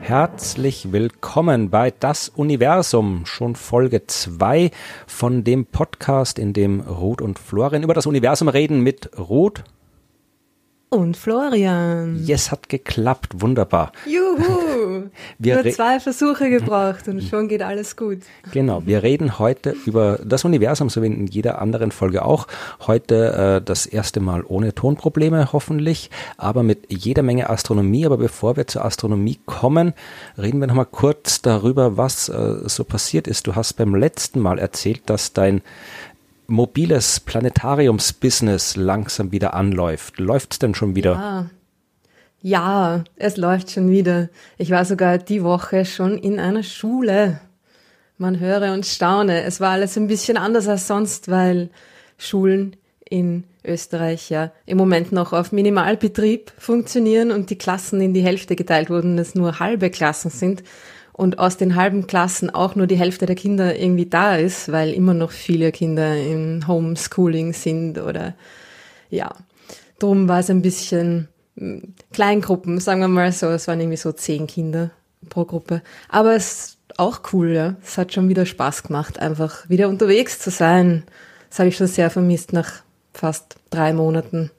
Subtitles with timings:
[0.00, 4.70] Herzlich willkommen bei Das Universum, schon Folge 2
[5.06, 9.64] von dem Podcast, in dem Ruth und Florian über das Universum reden mit Ruth
[10.90, 12.20] und Florian.
[12.24, 13.40] Yes, hat geklappt.
[13.40, 13.92] Wunderbar.
[14.06, 15.04] Juhu!
[15.38, 18.18] Wir Nur zwei Versuche gebraucht und schon geht alles gut.
[18.52, 18.82] Genau.
[18.84, 22.48] Wir reden heute über das Universum, so wie in jeder anderen Folge auch.
[22.88, 28.04] Heute äh, das erste Mal ohne Tonprobleme, hoffentlich, aber mit jeder Menge Astronomie.
[28.04, 29.94] Aber bevor wir zur Astronomie kommen,
[30.36, 33.46] reden wir nochmal kurz darüber, was äh, so passiert ist.
[33.46, 35.62] Du hast beim letzten Mal erzählt, dass dein
[36.50, 40.18] mobiles Planetariumsbusiness langsam wieder anläuft.
[40.18, 41.12] Läuft's denn schon wieder?
[41.12, 41.50] Ja.
[42.42, 44.28] ja, es läuft schon wieder.
[44.58, 47.40] Ich war sogar die Woche schon in einer Schule.
[48.18, 49.44] Man höre und staune.
[49.44, 51.70] Es war alles ein bisschen anders als sonst, weil
[52.18, 52.76] Schulen
[53.08, 58.56] in Österreich ja im Moment noch auf Minimalbetrieb funktionieren und die Klassen in die Hälfte
[58.56, 60.62] geteilt wurden, es nur halbe Klassen sind
[61.20, 64.94] und aus den halben Klassen auch nur die Hälfte der Kinder irgendwie da ist, weil
[64.94, 68.32] immer noch viele Kinder im Homeschooling sind oder
[69.10, 69.30] ja.
[69.98, 73.48] Drum war es ein bisschen hm, Kleingruppen, sagen wir mal so.
[73.48, 74.92] Es waren irgendwie so zehn Kinder
[75.28, 75.82] pro Gruppe.
[76.08, 77.76] Aber es ist auch cool, ja.
[77.84, 81.02] Es hat schon wieder Spaß gemacht, einfach wieder unterwegs zu sein.
[81.50, 84.50] Das habe ich schon sehr vermisst nach fast drei Monaten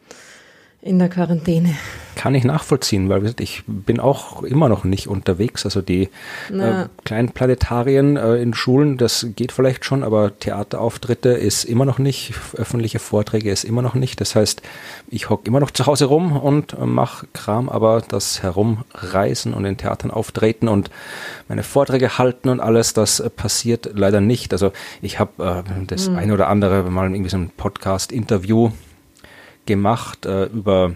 [0.80, 1.75] in der Quarantäne.
[2.16, 5.66] Kann ich nachvollziehen, weil ich bin auch immer noch nicht unterwegs.
[5.66, 6.09] Also die
[6.52, 12.00] äh, kleinen Planetarien äh, in Schulen, das geht vielleicht schon, aber Theaterauftritte ist immer noch
[12.00, 14.20] nicht, öffentliche Vorträge ist immer noch nicht.
[14.22, 14.62] Das heißt,
[15.09, 19.66] ich hocke immer noch zu Hause rum und äh, mache Kram, aber das Herumreisen und
[19.66, 20.90] in Theatern auftreten und
[21.48, 24.53] meine Vorträge halten und alles, das äh, passiert leider nicht.
[24.53, 26.18] Also ich habe äh, das hm.
[26.18, 28.72] eine oder andere mal irgendwie so ein Podcast-Interview
[29.66, 30.96] gemacht äh, über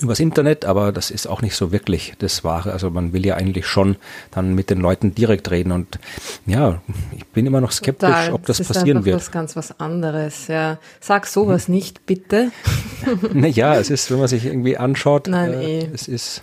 [0.00, 2.72] übers Internet, aber das ist auch nicht so wirklich das Wahre.
[2.72, 3.96] Also man will ja eigentlich schon
[4.30, 5.98] dann mit den Leuten direkt reden und
[6.46, 6.80] ja,
[7.16, 8.32] ich bin immer noch skeptisch, Total.
[8.32, 9.16] ob das, das passieren wird.
[9.16, 10.46] Das ist ganz was anderes.
[10.46, 11.74] Ja, sag sowas hm.
[11.74, 12.52] nicht, bitte.
[13.32, 15.88] naja, es ist, wenn man sich irgendwie anschaut, Nein, äh, eh.
[15.92, 16.42] es ist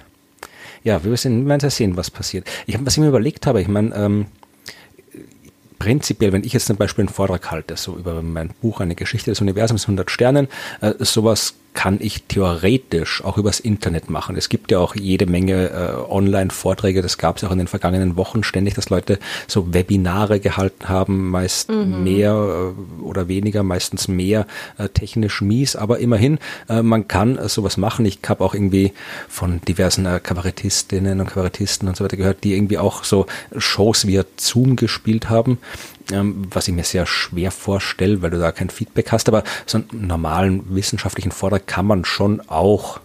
[0.84, 2.48] ja, wir müssen, wir werden sehen, was passiert.
[2.68, 4.28] Ich habe, was ich mir überlegt habe, ich meine, ähm,
[5.80, 9.32] prinzipiell, wenn ich jetzt zum Beispiel einen Vortrag halte, so über mein Buch Eine Geschichte
[9.32, 10.48] des Universums 100 Sternen,
[10.82, 14.36] äh, sowas kann ich theoretisch auch übers Internet machen.
[14.36, 18.16] Es gibt ja auch jede Menge äh, Online-Vorträge, das gab es auch in den vergangenen
[18.18, 22.04] Wochen ständig, dass Leute so Webinare gehalten haben, meist mhm.
[22.04, 24.48] mehr äh, oder weniger, meistens mehr
[24.78, 28.06] äh, technisch mies, aber immerhin, äh, man kann äh, sowas machen.
[28.06, 28.94] Ich habe auch irgendwie
[29.28, 34.08] von diversen äh, Kabarettistinnen und Kabarettisten und so weiter gehört, die irgendwie auch so Shows
[34.08, 35.60] via Zoom gespielt haben
[36.12, 39.28] ähm, was ich mir sehr schwer vorstelle, weil du da kein Feedback hast.
[39.28, 43.00] Aber so einen normalen wissenschaftlichen Vortrag kann man schon auch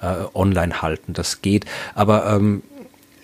[0.00, 1.12] äh, online halten.
[1.12, 1.64] Das geht.
[1.94, 2.62] Aber ähm,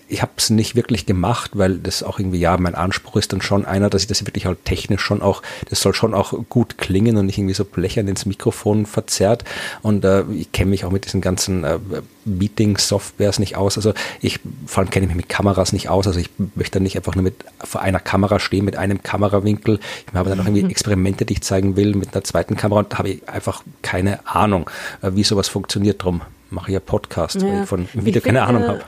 [0.09, 3.41] ich habe es nicht wirklich gemacht, weil das auch irgendwie, ja, mein Anspruch ist dann
[3.41, 6.79] schon einer, dass ich das wirklich halt technisch schon auch, das soll schon auch gut
[6.79, 9.43] klingen und nicht irgendwie so blechern ins Mikrofon verzerrt.
[9.83, 11.77] Und äh, ich kenne mich auch mit diesen ganzen äh,
[12.25, 13.77] Meeting-Softwares nicht aus.
[13.77, 16.07] Also ich vor allem kenne ich mich mit Kameras nicht aus.
[16.07, 19.79] Also ich möchte dann nicht einfach nur mit vor einer Kamera stehen, mit einem Kamerawinkel.
[20.07, 22.93] Ich habe dann auch irgendwie Experimente, die ich zeigen will, mit einer zweiten Kamera und
[22.93, 24.69] da habe ich einfach keine Ahnung,
[25.03, 26.03] äh, wie sowas funktioniert.
[26.03, 27.47] Drum mache ich ja Podcast, ja.
[27.47, 28.81] weil ich von Video keine Ahnung habe.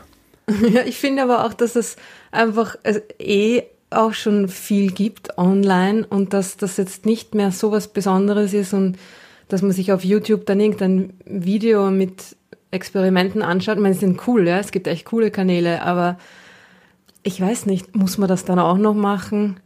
[0.73, 1.97] Ja, ich finde aber auch, dass es
[2.31, 2.77] einfach
[3.19, 8.53] eh auch schon viel gibt online und dass das jetzt nicht mehr so was Besonderes
[8.53, 8.97] ist und
[9.49, 12.37] dass man sich auf YouTube dann irgendein Video mit
[12.71, 13.75] Experimenten anschaut.
[13.75, 16.17] Ich meine, sie sind cool, ja, es gibt echt coole Kanäle, aber
[17.23, 19.59] ich weiß nicht, muss man das dann auch noch machen?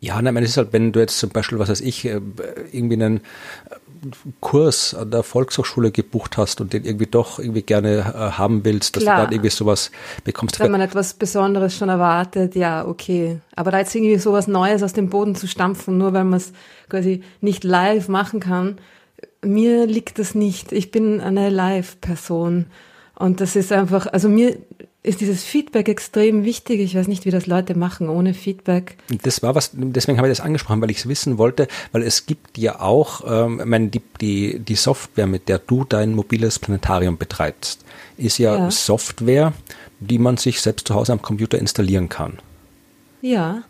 [0.00, 2.20] Ja, nein, es ist halt, wenn du jetzt zum Beispiel, was weiß ich, äh,
[2.72, 3.20] irgendwie einen
[4.40, 8.96] Kurs an der Volkshochschule gebucht hast und den irgendwie doch irgendwie gerne äh, haben willst,
[8.96, 9.16] dass Klar.
[9.16, 9.90] du dann irgendwie sowas
[10.24, 10.58] bekommst.
[10.60, 13.40] Wenn man etwas Besonderes schon erwartet, ja, okay.
[13.54, 16.52] Aber da jetzt irgendwie sowas Neues aus dem Boden zu stampfen, nur weil man es
[16.88, 18.78] quasi nicht live machen kann,
[19.42, 20.72] mir liegt das nicht.
[20.72, 22.66] Ich bin eine Live-Person.
[23.18, 24.58] Und das ist einfach, also mir
[25.06, 26.80] ist dieses Feedback extrem wichtig.
[26.80, 28.96] Ich weiß nicht, wie das Leute machen ohne Feedback.
[29.22, 32.26] Das war was, deswegen habe ich das angesprochen, weil ich es wissen wollte, weil es
[32.26, 36.58] gibt ja auch, ähm, ich meine, die, die, die Software, mit der du dein mobiles
[36.58, 37.84] Planetarium betreibst,
[38.16, 38.70] ist ja, ja.
[38.70, 39.52] Software,
[40.00, 42.38] die man sich selbst zu Hause am Computer installieren kann.
[43.22, 43.62] Ja.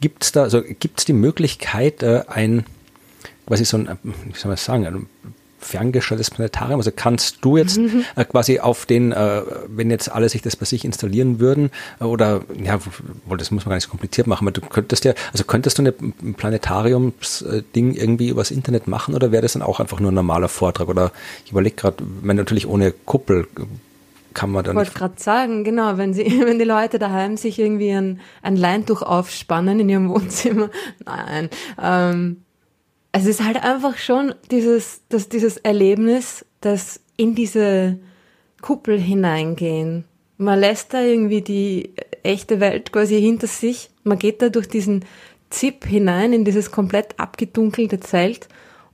[0.00, 2.66] Gibt es da, also gibt es die Möglichkeit, äh, ein,
[3.46, 5.06] was ist so ein, wie soll man sagen, ein
[5.66, 6.80] ferngestelltes Planetarium?
[6.80, 8.04] Also kannst du jetzt mhm.
[8.14, 11.70] äh, quasi auf den, äh, wenn jetzt alle sich das bei sich installieren würden,
[12.00, 12.78] äh, oder ja,
[13.36, 15.82] das muss man gar nicht so kompliziert machen, aber du könntest ja, also könntest du
[15.82, 20.48] ein Planetariumsding irgendwie übers Internet machen oder wäre das dann auch einfach nur ein normaler
[20.48, 20.88] Vortrag?
[20.88, 21.12] Oder
[21.44, 23.46] ich überlege gerade, wenn natürlich ohne Kuppel
[24.36, 24.74] kann man dann.
[24.74, 28.56] Ich wollte gerade sagen, genau, wenn sie, wenn die Leute daheim sich irgendwie ein, ein
[28.56, 30.70] Leintuch aufspannen in ihrem Wohnzimmer,
[31.04, 31.48] nein,
[31.82, 32.42] ähm,
[33.16, 37.98] es ist halt einfach schon dieses, dass dieses Erlebnis, das in diese
[38.60, 40.04] Kuppel hineingehen.
[40.36, 43.90] Man lässt da irgendwie die echte Welt quasi hinter sich.
[44.04, 45.04] Man geht da durch diesen
[45.48, 48.48] Zip hinein in dieses komplett abgedunkelte Zelt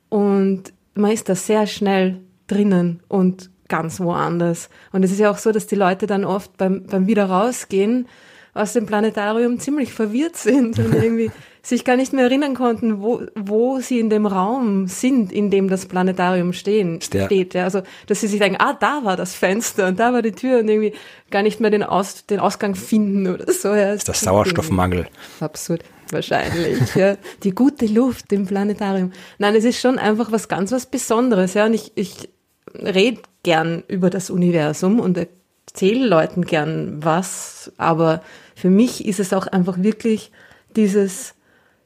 [0.09, 4.69] und man ist da sehr schnell drinnen und ganz woanders.
[4.93, 8.07] Und es ist ja auch so, dass die Leute dann oft beim, beim Wieder rausgehen
[8.55, 11.31] aus dem Planetarium ziemlich verwirrt sind und irgendwie
[11.63, 15.69] sich gar nicht mehr erinnern konnten, wo, wo sie in dem Raum sind, in dem
[15.69, 17.55] das Planetarium stehen, steht.
[17.55, 17.65] Ja.
[17.65, 20.59] Also, dass sie sich denken, ah, da war das Fenster und da war die Tür
[20.59, 20.93] und irgendwie
[21.31, 23.69] gar nicht mehr den, Aus, den Ausgang finden oder so.
[23.69, 23.93] Ja.
[23.93, 25.07] Das ist der Sauerstoffmangel.
[25.39, 25.85] Absurd.
[26.11, 27.17] Wahrscheinlich, ja.
[27.43, 29.13] Die gute Luft im Planetarium.
[29.39, 31.67] Nein, es ist schon einfach was ganz was Besonderes, ja.
[31.67, 32.29] Und ich, ich
[32.75, 35.17] rede gern über das Universum und
[35.67, 38.23] erzähle Leuten gern was, aber
[38.55, 40.33] für mich ist es auch einfach wirklich
[40.77, 41.35] dieses,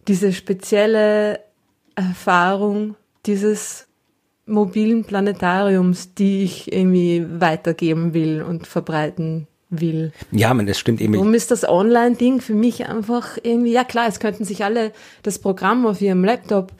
[0.08, 1.40] diese spezielle
[1.94, 3.86] Erfahrung dieses
[4.46, 10.12] mobilen Planetariums, die ich irgendwie weitergeben will und verbreiten will.
[10.30, 11.14] Ja, man, das stimmt eben.
[11.14, 14.92] Warum ist das Online-Ding für mich einfach irgendwie, ja klar, es könnten sich alle
[15.22, 16.72] das Programm auf ihrem Laptop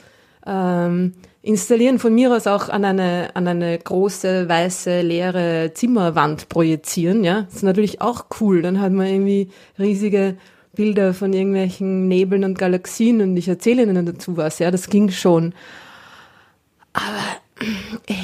[0.46, 7.24] ähm, installieren, von mir aus auch an eine, an eine große, weiße, leere Zimmerwand projizieren,
[7.24, 7.42] ja.
[7.42, 8.62] Das ist natürlich auch cool.
[8.62, 10.36] Dann hat man irgendwie riesige
[10.76, 14.70] Bilder von irgendwelchen Nebeln und Galaxien und ich erzähle ihnen dazu was, ja.
[14.70, 15.54] Das ging schon.
[16.92, 17.66] Aber
[18.06, 18.14] äh,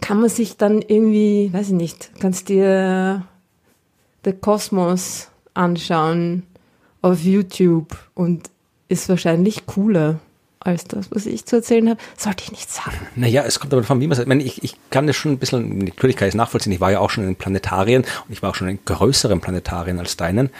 [0.00, 3.26] kann man sich dann irgendwie, weiß ich nicht, kannst dir
[4.24, 6.44] The Kosmos anschauen
[7.00, 8.50] auf YouTube und
[8.88, 10.20] ist wahrscheinlich cooler
[10.64, 12.96] als das, was ich zu erzählen habe, sollte ich nicht sagen.
[13.16, 14.30] Naja, es kommt aber von wie man sagt.
[14.32, 16.72] Ich, ich kann das schon ein bisschen, natürlich kann ich es nachvollziehen.
[16.72, 19.98] Ich war ja auch schon in Planetarien und ich war auch schon in größeren Planetarien
[19.98, 20.50] als deinen.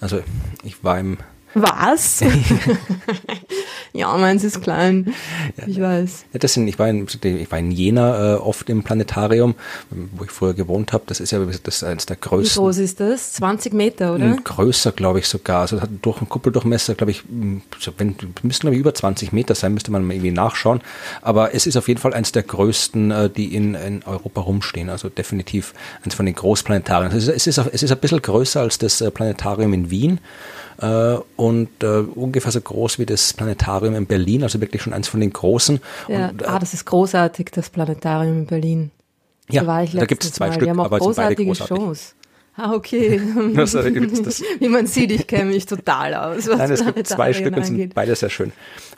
[0.00, 0.20] Also
[0.62, 1.18] ich war im
[1.54, 2.20] was?
[3.94, 5.14] ja, meins ist klein.
[5.66, 6.24] Ich weiß.
[6.32, 9.54] Ja, das sind, ich, war in, ich war in Jena äh, oft im Planetarium,
[9.90, 11.04] wo ich früher gewohnt habe.
[11.06, 12.56] Das ist ja das ist eines der größten.
[12.56, 13.34] Wie groß ist das?
[13.34, 14.36] 20 Meter, oder?
[14.42, 15.62] Größer, glaube ich sogar.
[15.62, 17.22] Also das hat durch einen Kuppeldurchmesser, glaube ich,
[17.98, 20.80] wenn, müssten glaube ich über 20 Meter sein, müsste man mal irgendwie nachschauen.
[21.20, 24.88] Aber es ist auf jeden Fall eines der größten, äh, die in, in Europa rumstehen.
[24.88, 27.12] Also definitiv eines von den Großplanetarien.
[27.12, 30.20] Also es ist, es ist ein bisschen größer als das äh, Planetarium in Wien
[31.36, 35.20] und äh, ungefähr so groß wie das Planetarium in Berlin, also wirklich schon eins von
[35.20, 35.80] den großen.
[36.08, 38.90] Ja, und, äh, ah, das ist großartig, das Planetarium in Berlin.
[39.48, 40.52] Ja, da, da gibt es zwei Mal.
[40.54, 42.14] Stück, Die haben auch aber großartige Shows.
[42.54, 43.20] Ah, okay.
[43.54, 43.86] das, das,
[44.58, 46.46] Wie man sieht, ich kenne mich total aus.
[46.46, 48.52] Nein, es gibt zwei Stück und sind beide sehr schön.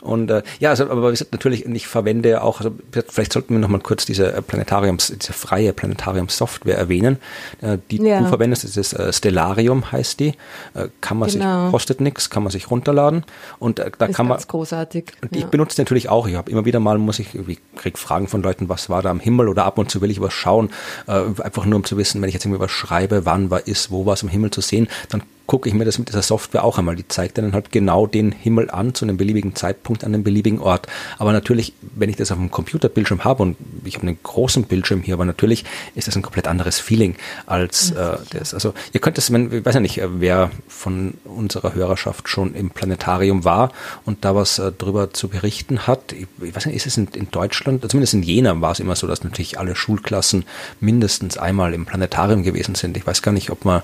[0.04, 2.72] Und äh, ja, also, aber gesagt, natürlich, ich verwende auch, also
[3.08, 7.18] vielleicht sollten wir nochmal kurz diese äh, Planetariums, diese freie Planetarium-Software erwähnen.
[7.62, 8.20] Äh, die ja.
[8.20, 10.34] du verwendest, das ist äh, Stellarium heißt die.
[10.74, 11.64] Äh, kann man genau.
[11.64, 13.24] sich, kostet nichts, kann man sich runterladen.
[13.60, 14.38] Und äh, da ist kann man.
[14.38, 15.12] großartig.
[15.22, 16.26] Und ich benutze natürlich auch.
[16.26, 19.10] Ich habe immer wieder mal, muss ich, ich krieg Fragen von Leuten, was war da
[19.10, 20.70] am Himmel oder ab und zu will ich was schauen.
[21.06, 21.12] Äh,
[21.42, 24.14] einfach nur um zu wissen, wenn ich jetzt irgendwie was schreibe, wann ist, wo war
[24.14, 26.96] es am Himmel zu sehen, dann gucke ich mir das mit dieser Software auch einmal.
[26.96, 30.58] Die zeigt dann halt genau den Himmel an zu einem beliebigen Zeitpunkt an einem beliebigen
[30.58, 30.86] Ort.
[31.18, 35.02] Aber natürlich, wenn ich das auf einem Computerbildschirm habe und ich habe einen großen Bildschirm
[35.02, 38.54] hier, aber natürlich ist das ein komplett anderes Feeling als äh, das.
[38.54, 43.44] Also ihr könnt es, ich weiß ja nicht, wer von unserer Hörerschaft schon im Planetarium
[43.44, 43.72] war
[44.06, 46.12] und da was äh, drüber zu berichten hat.
[46.12, 48.96] Ich, ich weiß nicht, ist es in, in Deutschland, zumindest in Jena war es immer
[48.96, 50.44] so, dass natürlich alle Schulklassen
[50.80, 52.96] mindestens einmal im Planetarium gewesen sind.
[52.96, 53.82] Ich weiß gar nicht, ob man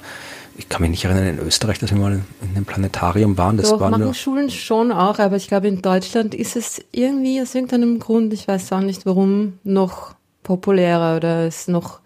[0.56, 3.56] ich kann mich nicht erinnern, in Österreich, dass wir mal in einem Planetarium waren.
[3.56, 6.84] Das Doch, war machen nur Schulen schon auch, aber ich glaube, in Deutschland ist es
[6.92, 12.00] irgendwie aus irgendeinem Grund, ich weiß auch nicht warum, noch populärer oder ist noch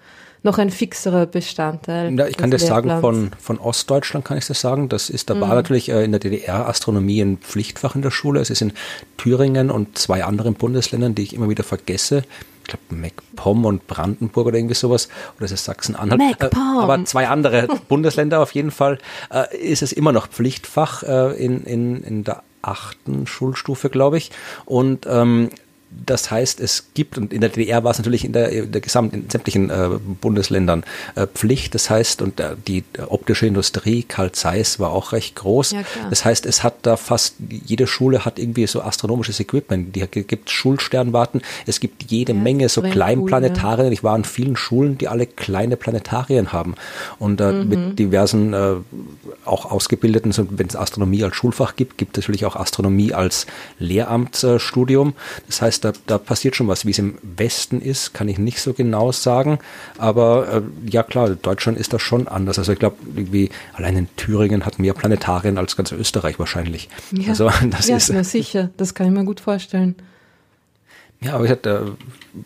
[0.44, 2.14] noch ein fixerer Bestandteil.
[2.18, 4.90] Ja, ich kann das sagen, von, von Ostdeutschland kann ich das sagen.
[4.90, 5.54] Das ist, da war mhm.
[5.54, 8.40] natürlich äh, in der DDR Astronomie ein Pflichtfach in der Schule.
[8.40, 8.74] Es ist in
[9.16, 12.24] Thüringen und zwei anderen Bundesländern, die ich immer wieder vergesse
[12.64, 16.20] glaube, MacPom und Brandenburg oder irgendwie sowas, oder ist es Sachsen-Anhalt?
[16.40, 18.98] Äh, aber zwei andere Bundesländer auf jeden Fall,
[19.30, 24.30] äh, ist es immer noch Pflichtfach äh, in, in, in der achten Schulstufe, glaube ich.
[24.64, 25.50] Und ähm,
[26.06, 28.80] das heißt, es gibt, und in der DDR war es natürlich in der, in der
[28.80, 30.84] gesamten, in sämtlichen äh, Bundesländern
[31.14, 31.74] äh, Pflicht.
[31.74, 35.72] Das heißt, und äh, die optische Industrie, Karl Zeiss war auch recht groß.
[35.72, 39.94] Ja, das heißt, es hat da fast, jede Schule hat irgendwie so astronomisches Equipment.
[39.94, 41.42] Die gibt Schulsternwarten.
[41.66, 43.86] Es gibt jede ja, Menge so Kleinplanetarien.
[43.86, 43.92] Cool, ja.
[43.92, 46.74] Ich war in vielen Schulen, die alle kleine Planetarien haben.
[47.18, 47.68] Und äh, mhm.
[47.68, 48.74] mit diversen äh,
[49.44, 53.46] auch ausgebildeten, so, wenn es Astronomie als Schulfach gibt, gibt es natürlich auch Astronomie als
[53.78, 55.14] Lehramtsstudium.
[55.46, 56.86] Das heißt, da, da passiert schon was.
[56.86, 59.58] Wie es im Westen ist, kann ich nicht so genau sagen.
[59.98, 62.58] Aber äh, ja klar, Deutschland ist da schon anders.
[62.58, 66.88] Also ich glaube, irgendwie allein in Thüringen hat mehr Planetarien als ganz Österreich wahrscheinlich.
[67.12, 69.94] Ja, also das ja, ist na sicher, das kann ich mir gut vorstellen.
[71.20, 71.96] Ja, aber ich hatte,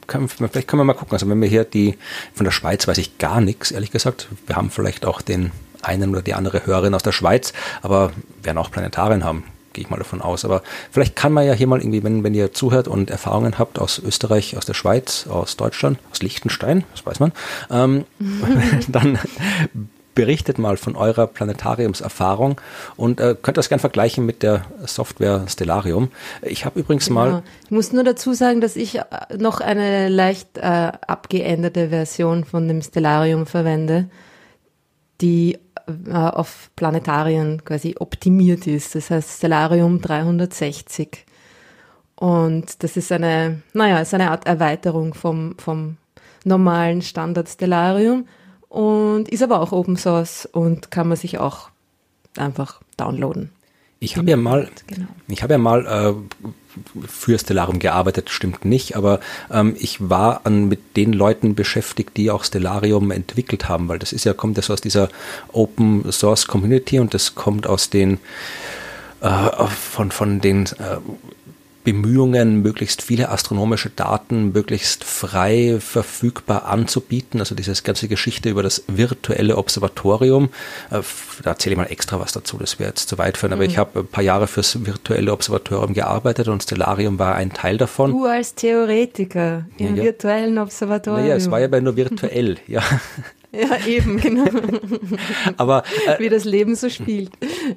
[0.06, 1.12] kann, vielleicht können wir mal gucken.
[1.12, 1.96] Also wenn wir hier die,
[2.34, 4.28] von der Schweiz weiß ich gar nichts, ehrlich gesagt.
[4.46, 5.52] Wir haben vielleicht auch den
[5.82, 7.52] einen oder die andere Hörerin aus der Schweiz,
[7.82, 10.44] aber werden auch Planetarien haben gehe ich mal davon aus.
[10.44, 13.78] Aber vielleicht kann man ja hier mal irgendwie, wenn, wenn ihr zuhört und Erfahrungen habt
[13.78, 17.32] aus Österreich, aus der Schweiz, aus Deutschland, aus Liechtenstein, das weiß man,
[17.70, 18.04] ähm,
[18.88, 19.18] dann
[20.18, 22.60] berichtet mal von eurer Planetariumserfahrung
[22.96, 26.10] und äh, könnt das gerne vergleichen mit der Software Stellarium.
[26.42, 27.20] Ich habe übrigens genau.
[27.20, 27.42] mal.
[27.66, 29.04] Ich muss nur dazu sagen, dass ich äh,
[29.38, 34.10] noch eine leicht äh, abgeänderte Version von dem Stellarium verwende,
[35.20, 35.60] die
[36.06, 38.94] äh, auf Planetarien quasi optimiert ist.
[38.94, 41.24] Das heißt Stellarium 360.
[42.16, 45.96] Und das ist eine, naja, ist eine Art Erweiterung vom, vom
[46.44, 48.26] normalen Standard Stellarium
[48.68, 51.70] und ist aber auch Open Source und kann man sich auch
[52.36, 53.50] einfach downloaden.
[54.00, 55.08] Ich habe ja mal, genau.
[55.26, 56.48] ich habe ja mal äh,
[57.06, 59.20] für Stellarium gearbeitet, stimmt nicht, aber
[59.50, 64.12] ähm, ich war an, mit den Leuten beschäftigt, die auch Stellarium entwickelt haben, weil das
[64.12, 65.08] ist ja, kommt ja so aus dieser
[65.52, 68.18] Open Source Community und das kommt aus den
[69.20, 70.98] äh, von, von den äh,
[71.92, 77.40] Bemühungen, möglichst viele astronomische Daten möglichst frei verfügbar anzubieten.
[77.40, 80.50] Also diese ganze Geschichte über das virtuelle Observatorium.
[80.90, 81.00] Äh,
[81.42, 83.54] da erzähle ich mal extra was dazu, das wäre jetzt zu weit führen.
[83.54, 83.70] Aber mhm.
[83.70, 88.10] ich habe ein paar Jahre fürs virtuelle Observatorium gearbeitet und Stellarium war ein Teil davon.
[88.10, 90.02] Du als Theoretiker im ja, ja.
[90.04, 91.22] virtuellen Observatorium.
[91.22, 92.82] Naja, es war ja nur virtuell, ja.
[93.50, 94.44] Ja, eben, genau.
[95.56, 97.30] Aber äh, wie das Leben so spielt.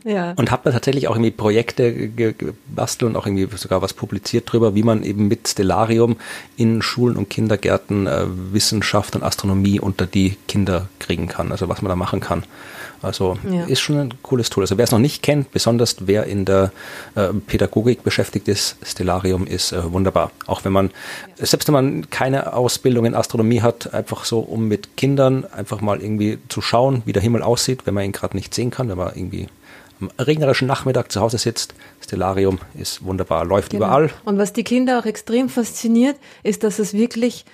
[0.03, 0.33] Ja.
[0.35, 4.75] Und habe da tatsächlich auch irgendwie Projekte gebastelt und auch irgendwie sogar was publiziert drüber,
[4.75, 6.17] wie man eben mit Stellarium
[6.57, 11.81] in Schulen und Kindergärten äh, Wissenschaft und Astronomie unter die Kinder kriegen kann, also was
[11.81, 12.43] man da machen kann.
[13.01, 13.65] Also ja.
[13.65, 14.63] ist schon ein cooles Tool.
[14.63, 16.71] Also wer es noch nicht kennt, besonders wer in der
[17.15, 20.31] äh, Pädagogik beschäftigt ist, Stellarium ist äh, wunderbar.
[20.47, 20.91] Auch wenn man,
[21.37, 21.45] ja.
[21.45, 26.01] selbst wenn man keine Ausbildung in Astronomie hat, einfach so, um mit Kindern einfach mal
[26.01, 28.97] irgendwie zu schauen, wie der Himmel aussieht, wenn man ihn gerade nicht sehen kann, wenn
[28.97, 29.47] man irgendwie
[29.99, 31.73] am regnerischen Nachmittag zu Hause sitzt.
[32.01, 33.85] Stellarium ist wunderbar, läuft genau.
[33.85, 34.09] überall.
[34.25, 37.45] Und was die Kinder auch extrem fasziniert, ist, dass es wirklich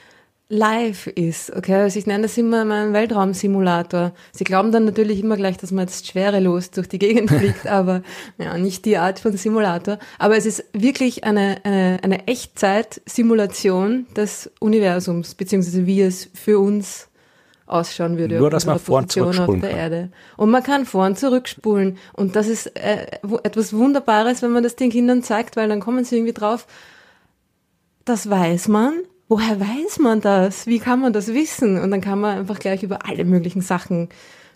[0.50, 1.54] live ist.
[1.56, 4.14] Okay, also ich nenne das immer meinen Weltraumsimulator.
[4.32, 8.02] Sie glauben dann natürlich immer gleich, dass man jetzt schwerelos durch die Gegend fliegt, aber
[8.38, 10.00] ja, nicht die Art von Simulator.
[10.20, 17.10] Aber es ist wirklich eine, eine, eine Echtzeit-Simulation des Universums, beziehungsweise wie es für uns
[17.66, 18.38] ausschauen würde.
[18.38, 20.10] Nur, dass man vor und zurückspulen auf der Erde.
[20.38, 21.98] Und man kann vor und zurückspulen.
[22.14, 23.08] Und das ist äh,
[23.44, 26.66] etwas Wunderbares, wenn man das den Kindern zeigt, weil dann kommen sie irgendwie drauf,
[28.06, 28.94] das weiß man,
[29.28, 30.68] woher weiß man das?
[30.68, 31.80] Wie kann man das wissen?
[31.80, 34.10] Und dann kann man einfach gleich über alle möglichen Sachen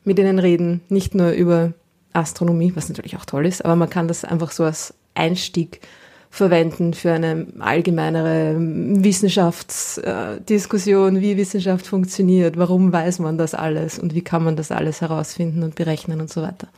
[0.04, 1.74] mit ihnen reden, nicht nur über
[2.14, 5.82] Astronomie, was natürlich auch toll ist, aber man kann das einfach so als Einstieg
[6.30, 14.22] verwenden für eine allgemeinere Wissenschaftsdiskussion, wie Wissenschaft funktioniert, warum weiß man das alles und wie
[14.22, 16.70] kann man das alles herausfinden und berechnen und so weiter.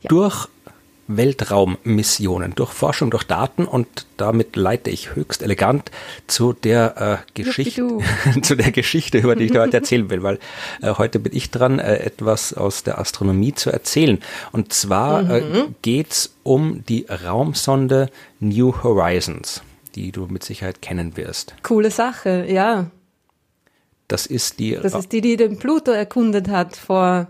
[0.00, 0.08] Ja.
[0.08, 0.48] Durch
[1.08, 5.90] Weltraummissionen, durch Forschung, durch Daten und damit leite ich höchst elegant
[6.26, 7.98] zu der äh, Geschichte,
[8.42, 10.38] zu der Geschichte, über die ich heute erzählen will, weil
[10.80, 14.20] äh, heute bin ich dran, äh, etwas aus der Astronomie zu erzählen.
[14.52, 15.74] Und zwar äh, mhm.
[15.82, 19.62] geht's um die Raumsonde New Horizons,
[19.94, 21.54] die du mit Sicherheit kennen wirst.
[21.62, 22.90] Coole Sache, ja.
[24.08, 24.76] Das ist die.
[24.80, 27.28] Das ist die, die den Pluto erkundet hat vor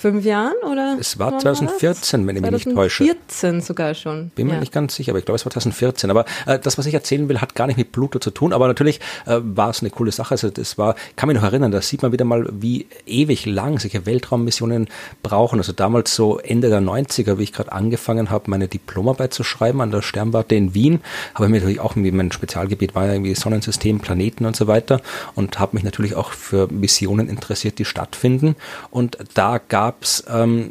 [0.00, 0.96] fünf Jahren oder?
[0.98, 3.04] Es war 2014, wenn ich mich nicht täusche.
[3.04, 4.30] 2014 sogar schon.
[4.34, 4.60] Bin mir ja.
[4.60, 6.10] nicht ganz sicher, aber ich glaube, es war 2014.
[6.10, 8.52] Aber äh, das, was ich erzählen will, hat gar nicht mit Pluto zu tun.
[8.52, 10.32] Aber natürlich äh, war es eine coole Sache.
[10.32, 13.78] Also das war, kann mich noch erinnern, da sieht man wieder mal, wie ewig lang
[13.78, 14.88] solche Weltraummissionen
[15.22, 15.58] brauchen.
[15.58, 19.82] Also damals so Ende der 90er, wie ich gerade angefangen habe, meine Diplomarbeit zu schreiben
[19.82, 21.00] an der Sternwarte in Wien,
[21.34, 24.66] habe ich mir natürlich auch irgendwie, mein Spezialgebiet war ja irgendwie Sonnensystem, Planeten und so
[24.66, 25.02] weiter
[25.34, 28.56] und habe mich natürlich auch für Missionen interessiert, die stattfinden.
[28.90, 30.70] Und da gab gab es ähm,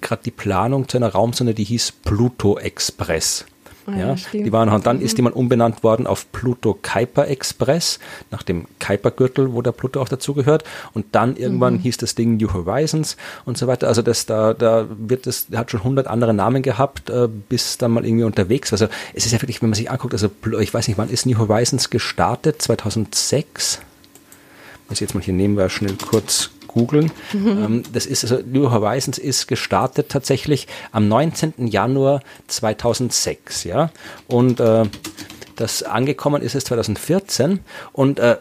[0.00, 3.44] gerade die Planung zu einer Raumsonde, die hieß Pluto Express.
[3.86, 8.00] Ah, ja, die waren, und dann ist die mal umbenannt worden auf Pluto Kuiper Express,
[8.32, 10.64] nach dem Kuiper-Gürtel, wo der Pluto auch dazugehört.
[10.92, 11.78] Und dann irgendwann mhm.
[11.78, 13.86] hieß das Ding New Horizons und so weiter.
[13.86, 17.92] Also das, da, da wird es, hat schon hundert andere Namen gehabt, äh, bis dann
[17.92, 18.72] mal irgendwie unterwegs.
[18.72, 21.24] Also es ist ja wirklich, wenn man sich anguckt, also ich weiß nicht, wann ist
[21.24, 22.60] New Horizons gestartet?
[22.60, 23.82] 2006?
[24.88, 27.10] muss jetzt mal hier nebenbei schnell kurz googeln.
[27.32, 27.48] Mhm.
[27.48, 31.66] Ähm, das ist also New Horizons ist gestartet tatsächlich am 19.
[31.66, 33.90] Januar 2006, ja.
[34.28, 34.84] Und äh,
[35.56, 37.60] das angekommen ist es 2014
[37.92, 38.36] und äh,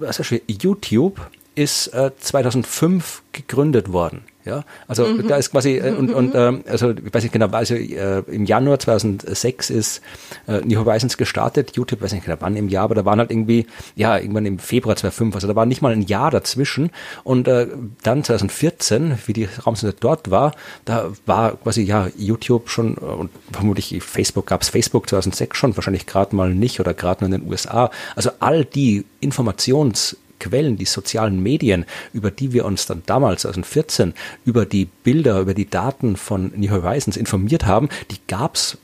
[0.00, 1.20] also YouTube
[1.54, 4.24] ist äh, 2005 gegründet worden.
[4.44, 5.26] Ja, also mhm.
[5.26, 8.44] da ist quasi äh, und, und ähm, also ich weiß nicht genau, also äh, im
[8.44, 10.02] Januar 2006 ist
[10.46, 13.30] äh, New Horizons gestartet, YouTube weiß nicht genau wann im Jahr, aber da waren halt
[13.30, 16.90] irgendwie ja irgendwann im Februar 2005, also da war nicht mal ein Jahr dazwischen
[17.22, 17.68] und äh,
[18.02, 24.02] dann 2014, wie die Raumsonde dort war, da war quasi ja YouTube schon und vermutlich
[24.02, 27.50] Facebook gab es Facebook 2006 schon, wahrscheinlich gerade mal nicht oder gerade nur in den
[27.50, 27.90] USA.
[28.14, 34.14] Also all die Informations Quellen, die sozialen Medien, über die wir uns dann damals, 2014,
[34.44, 38.78] über die Bilder, über die Daten von New Horizons informiert haben, die gab es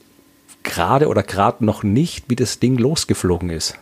[0.63, 3.75] gerade oder gerade noch nicht, wie das Ding losgeflogen ist.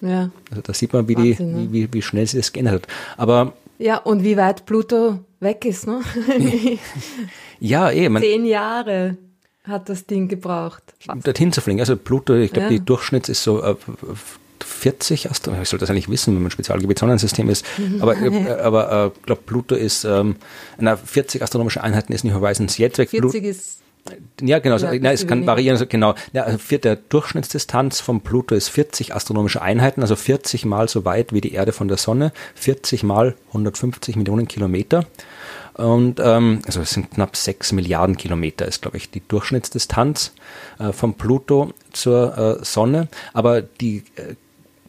[0.00, 0.30] Ja.
[0.50, 1.72] Also da sieht man, wie, Wahnsinn, die, ne?
[1.72, 2.88] wie, wie schnell sie das geändert hat.
[3.16, 6.02] Aber ja, und wie weit Pluto weg ist, ne?
[7.60, 8.16] ja, eben.
[8.18, 9.16] Zehn Jahre
[9.64, 10.82] hat das Ding gebraucht.
[11.24, 11.80] Dorthin zu fliegen.
[11.80, 12.78] Also Pluto, ich glaube, ja.
[12.78, 13.74] die Durchschnitt ist so äh,
[14.82, 18.02] 40 Astronomen, ich sollte das eigentlich wissen, wenn man Spezialgebiet Sonnensystem ist, mhm.
[18.02, 20.36] aber, äh, aber äh, glaube Pluto ist, ähm,
[20.78, 23.10] na, 40 astronomische Einheiten ist New Horizons jetzt weg.
[23.10, 23.78] 40 ist
[24.40, 24.78] ja, genau.
[24.78, 25.76] Ja, na, es kann variieren.
[25.76, 26.16] Also genau.
[26.32, 31.32] Ja, also der Durchschnittsdistanz vom Pluto ist 40 astronomische Einheiten, also 40 mal so weit
[31.32, 35.06] wie die Erde von der Sonne, 40 mal 150 Millionen Kilometer.
[35.74, 40.32] Und ähm, also es sind knapp 6 Milliarden Kilometer, ist, glaube ich, die Durchschnittsdistanz
[40.80, 43.06] äh, vom Pluto zur äh, Sonne.
[43.32, 44.34] Aber die äh,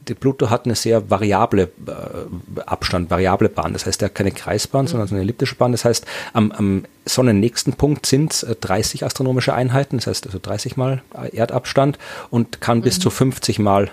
[0.07, 3.73] die Pluto hat eine sehr variable äh, Abstand, variable Bahn.
[3.73, 4.89] Das heißt, er hat keine Kreisbahn, mhm.
[4.89, 5.71] sondern so eine elliptische Bahn.
[5.71, 10.77] Das heißt, am, am sonnennächsten Punkt sind es 30 astronomische Einheiten, das heißt also 30
[10.77, 11.97] mal Erdabstand
[12.29, 12.83] und kann mhm.
[12.83, 13.91] bis zu 50 mal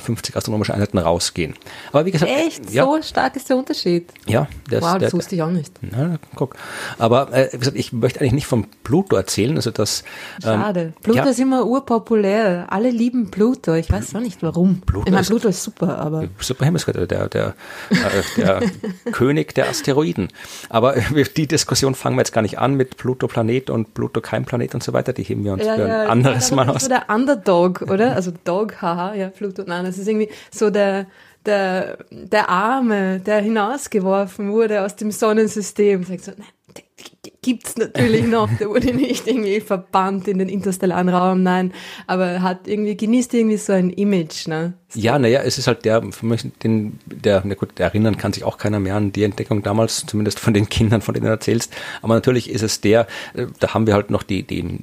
[0.00, 1.54] 50 äh, astronomische Einheiten rausgehen.
[1.92, 4.12] Aber wie gesagt, echt ja, so stark ist der Unterschied.
[4.26, 5.72] Ja, der wow, das der, wusste ich auch nicht.
[5.80, 6.56] Na, guck.
[6.98, 10.02] Aber äh, wie gesagt, ich möchte eigentlich nicht vom Pluto erzählen, also das.
[10.44, 10.92] Ähm, Schade.
[11.02, 12.66] Pluto ja, ist immer urpopulär.
[12.70, 13.74] Alle lieben Pluto.
[13.74, 14.80] Ich weiß auch nicht warum.
[14.80, 17.54] Pluto ich meine, Pluto ist super, aber super Himmelsgott, der der
[17.90, 18.62] äh, der
[19.12, 20.28] König der Asteroiden.
[20.68, 20.94] Aber
[21.36, 24.74] die Diskussion fangen wir jetzt gar nicht an mit Pluto Planet und Pluto kein Planet
[24.74, 25.12] und so weiter.
[25.12, 26.74] Die heben wir uns ja, für ein anderes Mal aus.
[26.74, 28.14] Das ist so der Underdog, oder?
[28.14, 29.62] Also Dog, haha, ja Pluto.
[29.66, 31.06] Nein, das ist irgendwie so der,
[31.44, 36.04] der, der Arme, der hinausgeworfen wurde aus dem Sonnensystem.
[36.04, 36.46] Sag so, nein,
[37.42, 41.72] gibt's natürlich noch, der wurde nicht irgendwie verbannt in den interstellaren Raum, nein,
[42.06, 44.74] aber hat irgendwie, genießt irgendwie so ein Image, ne?
[44.94, 46.02] Ja, naja, es ist halt der,
[46.64, 50.40] den, der, na gut, erinnern kann sich auch keiner mehr an die Entdeckung damals, zumindest
[50.40, 51.72] von den Kindern, von denen du erzählst,
[52.02, 54.80] aber natürlich ist es der, äh, da haben wir halt noch die, die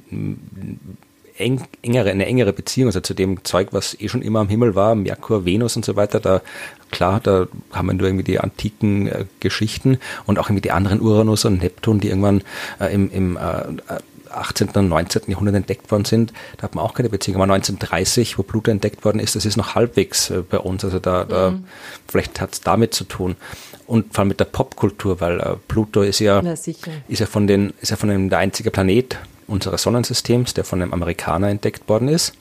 [1.36, 4.74] eng, engere, eine engere Beziehung, also zu dem Zeug, was eh schon immer am Himmel
[4.74, 6.42] war, Merkur, Venus und so weiter, da
[6.90, 11.00] klar, da haben wir nur irgendwie die antiken äh, Geschichten und auch irgendwie die anderen
[11.00, 12.42] Uranus und Neptun, die irgendwann
[12.80, 14.70] äh, im, im äh, 18.
[14.70, 15.22] und 19.
[15.28, 17.36] Jahrhundert entdeckt worden sind, da hat man auch keine Beziehung.
[17.36, 20.84] Aber 1930, wo Pluto entdeckt worden ist, das ist noch halbwegs äh, bei uns.
[20.84, 21.64] Also da, da mhm.
[22.08, 23.36] vielleicht hat es damit zu tun.
[23.86, 27.46] Und vor allem mit der Popkultur, weil äh, Pluto ist ja, ja ist ja von
[27.46, 31.88] den, ist ja von dem der einzige Planet, unseres Sonnensystems, der von einem Amerikaner entdeckt
[31.88, 32.34] worden ist.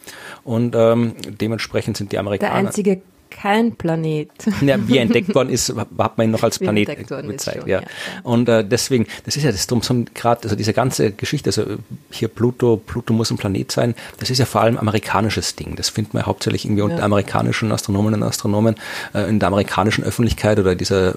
[0.43, 2.53] Und ähm, dementsprechend sind die Amerikaner.
[2.53, 3.01] Der einzige
[3.43, 4.29] kein Planet.
[4.61, 7.59] Ja, wie er entdeckt worden ist, hat man ihn noch als wie Planet gezeigt.
[7.59, 7.81] Schon, ja.
[7.81, 7.87] ja.
[8.23, 11.65] Und äh, deswegen, das ist ja das drum so gerade, also diese ganze Geschichte, also
[12.09, 15.75] hier Pluto, Pluto muss ein Planet sein, das ist ja vor allem amerikanisches Ding.
[15.75, 17.03] Das findet man hauptsächlich irgendwie unter ja.
[17.03, 18.75] amerikanischen Astronomen und Astronomen
[19.13, 21.15] äh, in der amerikanischen Öffentlichkeit oder dieser äh,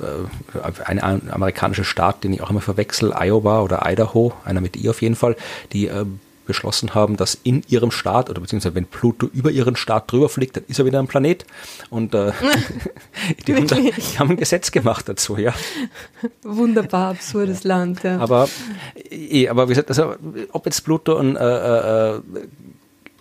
[0.84, 4.88] ein, ein amerikanischer Staat, den ich auch immer verwechsel, Iowa oder Idaho, einer mit I
[4.88, 5.36] auf jeden Fall,
[5.72, 6.04] die äh,
[6.46, 10.56] beschlossen haben, dass in ihrem Staat oder beziehungsweise wenn Pluto über ihren Staat drüber fliegt,
[10.56, 11.44] dann ist er wieder ein Planet.
[11.90, 12.32] Und äh,
[13.46, 15.52] die, haben da, die, haben ein Gesetz gemacht dazu, ja.
[16.42, 18.18] Wunderbar absurdes Land, ja.
[18.18, 18.48] Aber,
[19.10, 20.14] eh, aber wie gesagt, also,
[20.52, 22.20] ob jetzt Pluto ein äh, äh,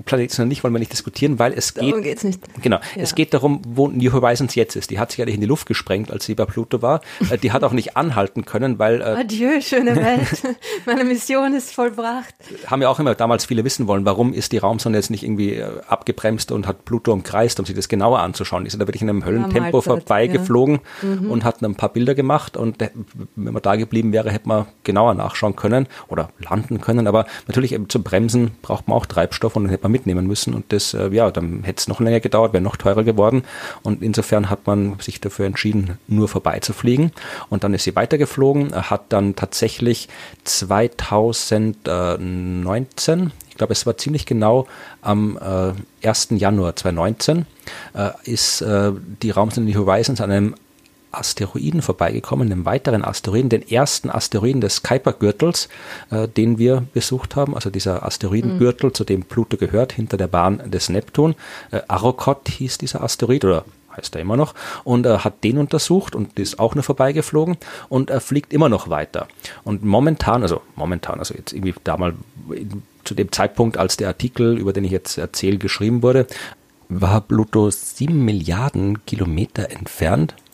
[0.05, 1.91] Planet ist noch nicht, wollen wir nicht diskutieren, weil es geht.
[1.91, 2.39] Darum geht's nicht.
[2.61, 2.77] Genau.
[2.77, 3.01] Ja.
[3.01, 4.91] Es geht darum, wo New Horizons jetzt ist.
[4.91, 7.01] Die hat sich ja nicht in die Luft gesprengt, als sie bei Pluto war.
[7.29, 9.01] Äh, die hat auch nicht anhalten können, weil.
[9.01, 10.43] Äh, Adieu, schöne Welt.
[10.85, 12.35] Meine Mission ist vollbracht.
[12.67, 15.55] Haben ja auch immer damals viele wissen wollen, warum ist die Raumsonde jetzt nicht irgendwie
[15.55, 18.63] äh, abgebremst und hat Pluto umkreist, um sich das genauer anzuschauen.
[18.63, 21.09] Die sind da wirklich in einem Höllentempo ja, vorbeigeflogen ja.
[21.09, 21.31] mhm.
[21.31, 22.77] und hatten ein paar Bilder gemacht und
[23.35, 27.07] wenn man da geblieben wäre, hätte man genauer nachschauen können oder landen können.
[27.07, 30.73] Aber natürlich zum Bremsen braucht man auch Treibstoff und dann hätte man mitnehmen müssen und
[30.73, 33.45] das, äh, ja, dann hätte es noch länger gedauert, wäre noch teurer geworden
[33.81, 37.13] und insofern hat man sich dafür entschieden, nur vorbeizufliegen
[37.49, 40.09] und dann ist sie weitergeflogen, hat dann tatsächlich
[40.43, 44.67] 2019, ich glaube, es war ziemlich genau
[45.01, 45.71] am äh,
[46.07, 46.27] 1.
[46.31, 47.45] Januar 2019,
[47.93, 50.55] äh, ist äh, die Raumsonde Horizons an einem
[51.17, 55.69] Asteroiden vorbeigekommen, einem weiteren Asteroiden, den ersten Asteroiden des Kuiper-Gürtels,
[56.11, 58.93] äh, den wir besucht haben, also dieser Asteroidengürtel, mhm.
[58.93, 61.35] zu dem Pluto gehört, hinter der Bahn des Neptun.
[61.71, 66.15] Äh, Arrokoth hieß dieser Asteroid oder heißt er immer noch, und äh, hat den untersucht
[66.15, 67.57] und ist auch nur vorbeigeflogen
[67.89, 69.27] und er fliegt immer noch weiter.
[69.63, 72.15] Und momentan, also momentan, also jetzt irgendwie damals
[73.03, 76.27] zu dem Zeitpunkt, als der Artikel, über den ich jetzt erzähle, geschrieben wurde,
[76.89, 80.44] war Pluto sieben Milliarden Kilometer entfernt äh,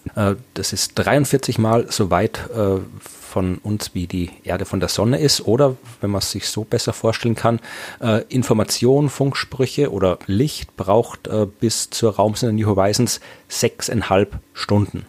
[0.53, 5.19] das ist 43 Mal so weit äh, von uns wie die Erde von der Sonne
[5.19, 5.41] ist.
[5.47, 7.59] Oder, wenn man es sich so besser vorstellen kann,
[8.01, 15.05] äh, Information, Funksprüche oder Licht braucht bis zur Raumsonde New Horizons sechseinhalb Stunden.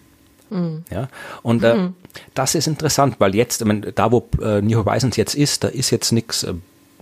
[0.53, 0.85] Mhm.
[0.91, 1.09] Ja,
[1.43, 1.95] und äh, mhm.
[2.35, 5.69] das ist interessant, weil jetzt, ich meine, da wo äh, New Horizons jetzt ist, da
[5.69, 6.55] ist jetzt nichts äh,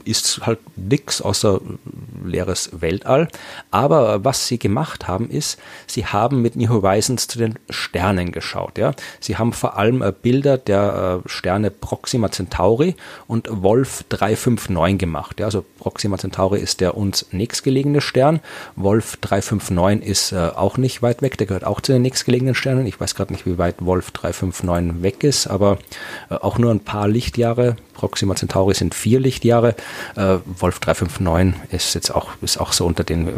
[0.05, 1.61] ist halt nichts außer
[2.25, 3.29] leeres Weltall.
[3.71, 8.79] Aber was sie gemacht haben, ist, sie haben mit New Horizons zu den Sternen geschaut.
[8.79, 8.93] Ja?
[9.21, 12.95] Sie haben vor allem äh, Bilder der äh, Sterne Proxima Centauri
[13.27, 15.41] und Wolf 359 gemacht.
[15.41, 15.47] Ja?
[15.47, 18.41] Also Proxima Centauri ist der uns nächstgelegene Stern.
[18.77, 22.87] Wolf 359 ist äh, auch nicht weit weg, der gehört auch zu den nächstgelegenen Sternen.
[22.87, 25.79] Ich weiß gerade nicht, wie weit Wolf 359 weg ist, aber
[26.29, 27.77] auch nur ein paar Lichtjahre.
[27.95, 29.75] Proxima Centauri sind vier Lichtjahre.
[30.17, 33.33] Äh, Wolf 359 ist jetzt auch, ist auch so unter den äh,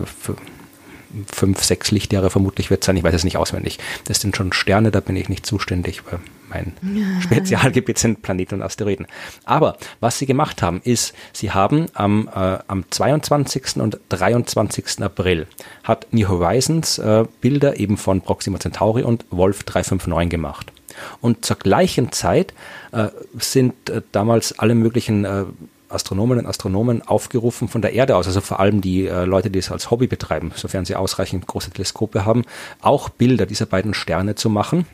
[1.32, 2.96] fünf, sechs Lichtjahre vermutlich wird sein.
[2.96, 3.78] Ich weiß es nicht auswendig.
[4.04, 6.72] Das sind schon Sterne, da bin ich nicht zuständig, weil mein
[7.20, 9.06] Spezialgebiet sind Planeten und Asteroiden.
[9.44, 13.76] Aber was sie gemacht haben, ist, sie haben am, äh, am 22.
[13.76, 15.02] und 23.
[15.02, 15.46] April
[15.84, 20.72] hat New Horizons äh, Bilder eben von Proxima Centauri und Wolf 359 gemacht.
[21.20, 22.52] Und zur gleichen Zeit
[22.92, 25.44] äh, sind äh, damals alle möglichen äh,
[25.92, 29.58] Astronominnen und Astronomen aufgerufen von der Erde aus, also vor allem die äh, Leute, die
[29.58, 32.44] es als Hobby betreiben, sofern sie ausreichend große Teleskope haben,
[32.80, 34.86] auch Bilder dieser beiden Sterne zu machen.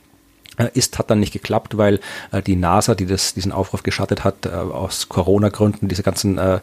[0.58, 2.00] Äh, ist, hat dann nicht geklappt, weil
[2.32, 6.60] äh, die NASA, die das, diesen Aufruf geschattet hat, äh, aus Corona-Gründen diese ganzen äh,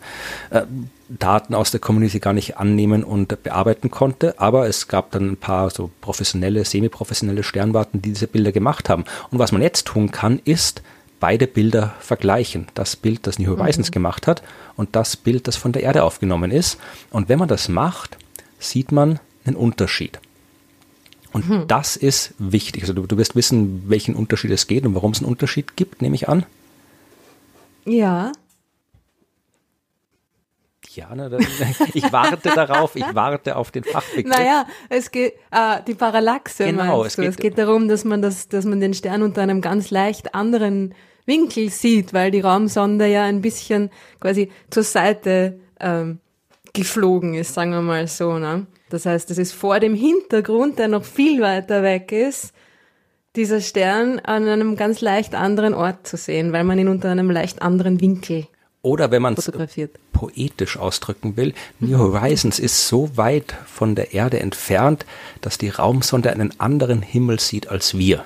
[0.52, 0.64] äh,
[1.08, 4.40] Daten aus der Community gar nicht annehmen und bearbeiten konnte.
[4.40, 9.06] Aber es gab dann ein paar so professionelle, semi-professionelle Sternwarten, die diese Bilder gemacht haben.
[9.32, 10.82] Und was man jetzt tun kann, ist,
[11.20, 12.68] beide Bilder vergleichen.
[12.74, 13.94] Das Bild, das New Horizons mhm.
[13.94, 14.44] gemacht hat
[14.76, 16.78] und das Bild, das von der Erde aufgenommen ist.
[17.10, 18.18] Und wenn man das macht,
[18.60, 20.20] sieht man einen Unterschied.
[21.32, 21.68] Und mhm.
[21.68, 22.84] das ist wichtig.
[22.84, 26.02] Also du, du wirst wissen, welchen Unterschied es geht und warum es einen Unterschied gibt,
[26.02, 26.46] nehme ich an.
[27.86, 28.32] Ja.
[30.96, 31.30] Ja, ne,
[31.94, 34.34] ich warte darauf, ich warte auf den Fachbegriff.
[34.34, 38.48] Naja, es geht, äh, die Parallaxe genau, es geht, es geht darum, dass man das,
[38.48, 43.24] dass man den Stern unter einem ganz leicht anderen Winkel sieht, weil die Raumsonde ja
[43.24, 46.20] ein bisschen quasi zur Seite ähm,
[46.74, 48.38] geflogen ist, sagen wir mal so.
[48.38, 48.68] Ne?
[48.90, 52.54] Das heißt, es ist vor dem Hintergrund, der noch viel weiter weg ist,
[53.36, 57.30] dieser Stern an einem ganz leicht anderen Ort zu sehen, weil man ihn unter einem
[57.30, 58.48] leicht anderen Winkel
[58.86, 59.52] oder wenn man es
[60.14, 65.06] poetisch ausdrücken will, New Horizons ist so weit von der Erde entfernt,
[65.42, 68.26] dass die Raumsonde einen anderen Himmel sieht als wir.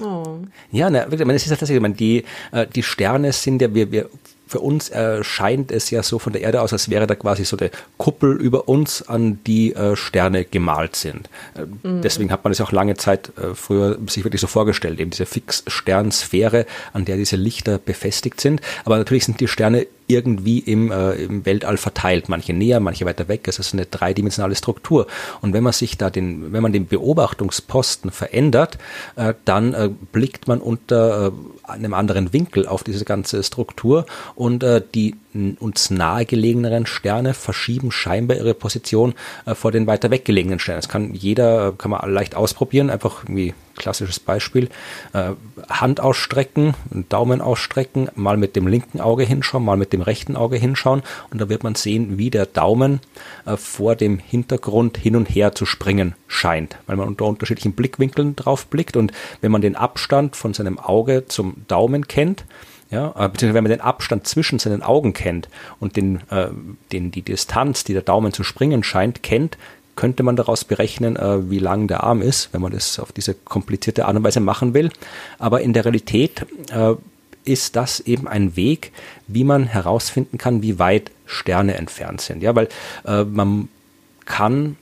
[0.00, 0.38] Oh.
[0.70, 4.08] Ja, ne, es ist tatsächlich, die, äh, die Sterne sind ja, wir, wir
[4.50, 7.56] für uns erscheint es ja so von der Erde aus, als wäre da quasi so
[7.56, 11.30] eine Kuppel über uns, an die äh, Sterne gemalt sind.
[11.54, 12.02] Äh, mhm.
[12.02, 15.26] Deswegen hat man es auch lange Zeit äh, früher sich wirklich so vorgestellt, eben diese
[15.26, 18.60] Fixsternsphäre, an der diese Lichter befestigt sind.
[18.84, 23.28] Aber natürlich sind die Sterne irgendwie im, äh, im Weltall verteilt, manche näher, manche weiter
[23.28, 23.46] weg.
[23.48, 25.06] Es ist eine dreidimensionale Struktur.
[25.40, 28.78] Und wenn man sich da den, wenn man den Beobachtungsposten verändert,
[29.16, 34.62] äh, dann äh, blickt man unter äh, einem anderen Winkel auf diese ganze Struktur und
[34.62, 35.14] äh, die
[35.60, 39.14] uns nahegelegeneren Sterne verschieben scheinbar ihre Position
[39.46, 40.80] äh, vor den weiter weggelegenen Sternen.
[40.80, 44.68] Das kann jeder, kann man leicht ausprobieren, einfach irgendwie klassisches Beispiel,
[45.12, 45.30] äh,
[45.68, 46.74] Hand ausstrecken,
[47.08, 51.02] Daumen ausstrecken, mal mit dem linken Auge hinschauen, mal mit dem rechten Auge hinschauen.
[51.30, 53.00] Und da wird man sehen, wie der Daumen
[53.46, 58.36] äh, vor dem Hintergrund hin und her zu springen scheint, weil man unter unterschiedlichen Blickwinkeln
[58.36, 58.96] drauf blickt.
[58.96, 62.44] Und wenn man den Abstand von seinem Auge zum Daumen kennt,
[62.90, 66.48] ja, äh, beziehungsweise wenn man den Abstand zwischen seinen Augen kennt und den, äh,
[66.92, 69.56] den, die Distanz, die der Daumen zu springen scheint, kennt,
[70.00, 73.34] könnte man daraus berechnen, äh, wie lang der Arm ist, wenn man das auf diese
[73.34, 74.88] komplizierte Art und Weise machen will.
[75.38, 76.94] Aber in der Realität äh,
[77.44, 78.92] ist das eben ein Weg,
[79.26, 82.42] wie man herausfinden kann, wie weit Sterne entfernt sind.
[82.42, 82.68] Ja, weil
[83.04, 83.68] äh, man
[84.24, 84.76] kann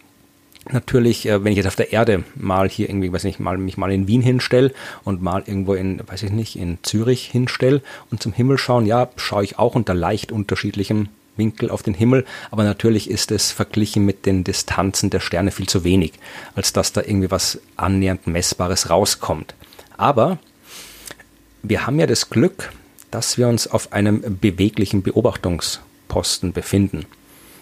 [0.70, 3.90] natürlich, wenn ich jetzt auf der Erde mal hier irgendwie, weiß nicht, mal mich mal
[3.90, 8.32] in Wien hinstelle und mal irgendwo in, weiß ich nicht, in Zürich hinstelle und zum
[8.32, 13.08] Himmel schauen, ja, schaue ich auch unter leicht unterschiedlichem Winkel auf den Himmel, aber natürlich
[13.08, 16.12] ist es verglichen mit den Distanzen der Sterne viel zu wenig,
[16.54, 19.54] als dass da irgendwie was annähernd Messbares rauskommt.
[19.96, 20.38] Aber
[21.62, 22.72] wir haben ja das Glück,
[23.10, 27.06] dass wir uns auf einem beweglichen Beobachtungsposten befinden.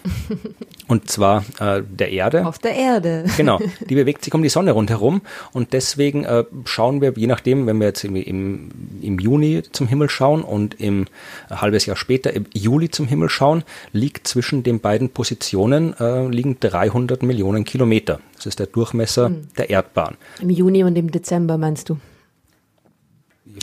[0.87, 2.45] Und zwar äh, der Erde.
[2.45, 3.25] Auf der Erde.
[3.37, 3.59] Genau.
[3.87, 5.21] Die bewegt sich um die Sonne rundherum.
[5.53, 9.87] Und deswegen äh, schauen wir, je nachdem, wenn wir jetzt im, im, im Juni zum
[9.87, 11.05] Himmel schauen und im
[11.49, 16.27] äh, halbes Jahr später im Juli zum Himmel schauen, liegt zwischen den beiden Positionen äh,
[16.27, 18.19] liegen 300 Millionen Kilometer.
[18.35, 19.47] Das ist der Durchmesser mhm.
[19.57, 20.15] der Erdbahn.
[20.41, 21.97] Im Juni und im Dezember meinst du?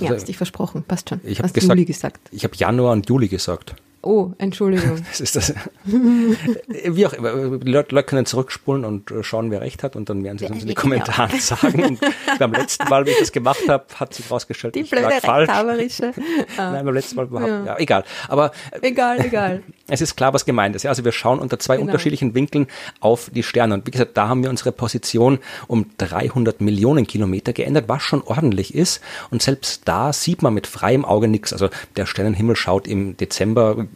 [0.01, 1.21] Ja, hast dich versprochen, passt schon.
[1.25, 2.29] Ich habe gesagt, gesagt.
[2.33, 3.77] Ich habe Januar und Juli gesagt.
[4.05, 5.03] Oh, Entschuldigung.
[5.15, 5.55] Das ist das.
[5.85, 7.59] Wie auch immer.
[7.59, 10.63] Die Leute, können zurückspulen und äh, schauen, wer recht hat und dann werden sie uns
[10.63, 11.41] in die Kommentare genau.
[11.41, 11.85] sagen.
[11.85, 12.01] Und
[12.39, 15.49] beim letzten Mal, wie ich das gemacht habe, hat sich rausgestellt, die ich lag falsch.
[16.57, 17.65] Nein, beim letzten Mal überhaupt, ja.
[17.65, 18.05] ja, egal.
[18.29, 19.63] Aber egal, egal.
[19.87, 20.87] Es ist klar, was gemeint ist.
[20.87, 21.87] Also wir schauen unter zwei genau.
[21.87, 22.67] unterschiedlichen Winkeln
[23.01, 23.75] auf die Sterne.
[23.75, 25.39] Und wie gesagt, da haben wir unsere Position
[25.69, 29.01] um 300 Millionen Kilometer geändert, was schon ordentlich ist.
[29.31, 31.53] Und selbst da sieht man mit freiem Auge nichts.
[31.53, 33.87] Also der Sternenhimmel schaut im Dezember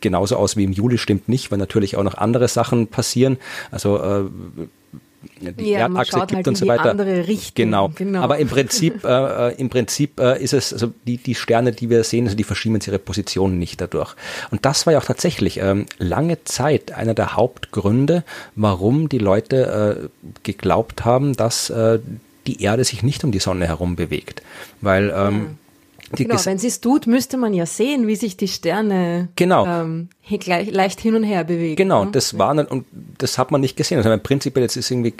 [0.00, 3.38] genauso aus wie im Juli, stimmt nicht, weil natürlich auch noch andere Sachen passieren.
[3.70, 4.24] Also äh,
[5.40, 6.94] die ja, Erdachse gibt halt und so weiter.
[7.54, 7.90] Genau.
[7.94, 8.20] genau.
[8.22, 12.04] Aber im Prinzip, äh, im Prinzip äh, ist es, also die, die Sterne, die wir
[12.04, 14.14] sehen, also die verschieben ihre Positionen nicht dadurch.
[14.50, 20.10] Und das war ja auch tatsächlich ähm, lange Zeit einer der Hauptgründe, warum die Leute
[20.22, 21.98] äh, geglaubt haben, dass äh,
[22.46, 24.42] die Erde sich nicht um die Sonne herum bewegt.
[24.80, 25.46] Weil ähm, ja
[26.12, 29.66] genau, wenn sie es tut, müsste man ja sehen, wie sich die Sterne genau.
[29.66, 31.76] ähm, gleich, leicht hin und her bewegen.
[31.76, 32.10] Genau, ne?
[32.12, 32.84] das war und
[33.16, 33.96] das hat man nicht gesehen.
[33.98, 35.14] Also prinzipiell jetzt ist irgendwie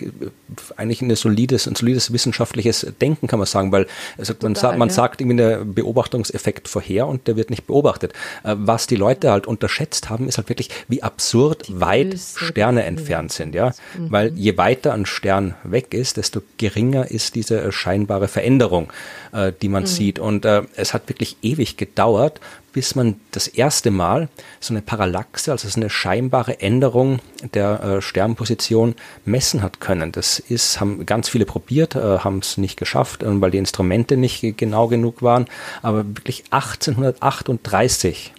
[0.77, 3.87] eigentlich ein solides, ein solides wissenschaftliches Denken, kann man sagen, weil
[4.18, 4.94] also Total, man, sagt, man ja.
[4.94, 8.12] sagt irgendwie einen Beobachtungseffekt vorher und der wird nicht beobachtet.
[8.44, 12.44] Äh, was die Leute halt unterschätzt haben, ist halt wirklich, wie absurd die weit Größe
[12.44, 13.73] Sterne entfernt sind, ja.
[13.97, 14.12] Mhm.
[14.12, 18.92] Weil je weiter ein Stern weg ist, desto geringer ist diese scheinbare Veränderung,
[19.33, 19.87] äh, die man mhm.
[19.87, 20.18] sieht.
[20.18, 22.40] Und äh, es hat wirklich ewig gedauert,
[22.72, 24.28] bis man das erste Mal
[24.61, 27.20] so eine Parallaxe, also so eine scheinbare Änderung
[27.54, 30.12] der äh, Sternposition messen hat können.
[30.12, 34.16] Das ist, haben ganz viele probiert, äh, haben es nicht geschafft, äh, weil die Instrumente
[34.16, 35.46] nicht genau genug waren.
[35.83, 38.33] Aber wirklich 1838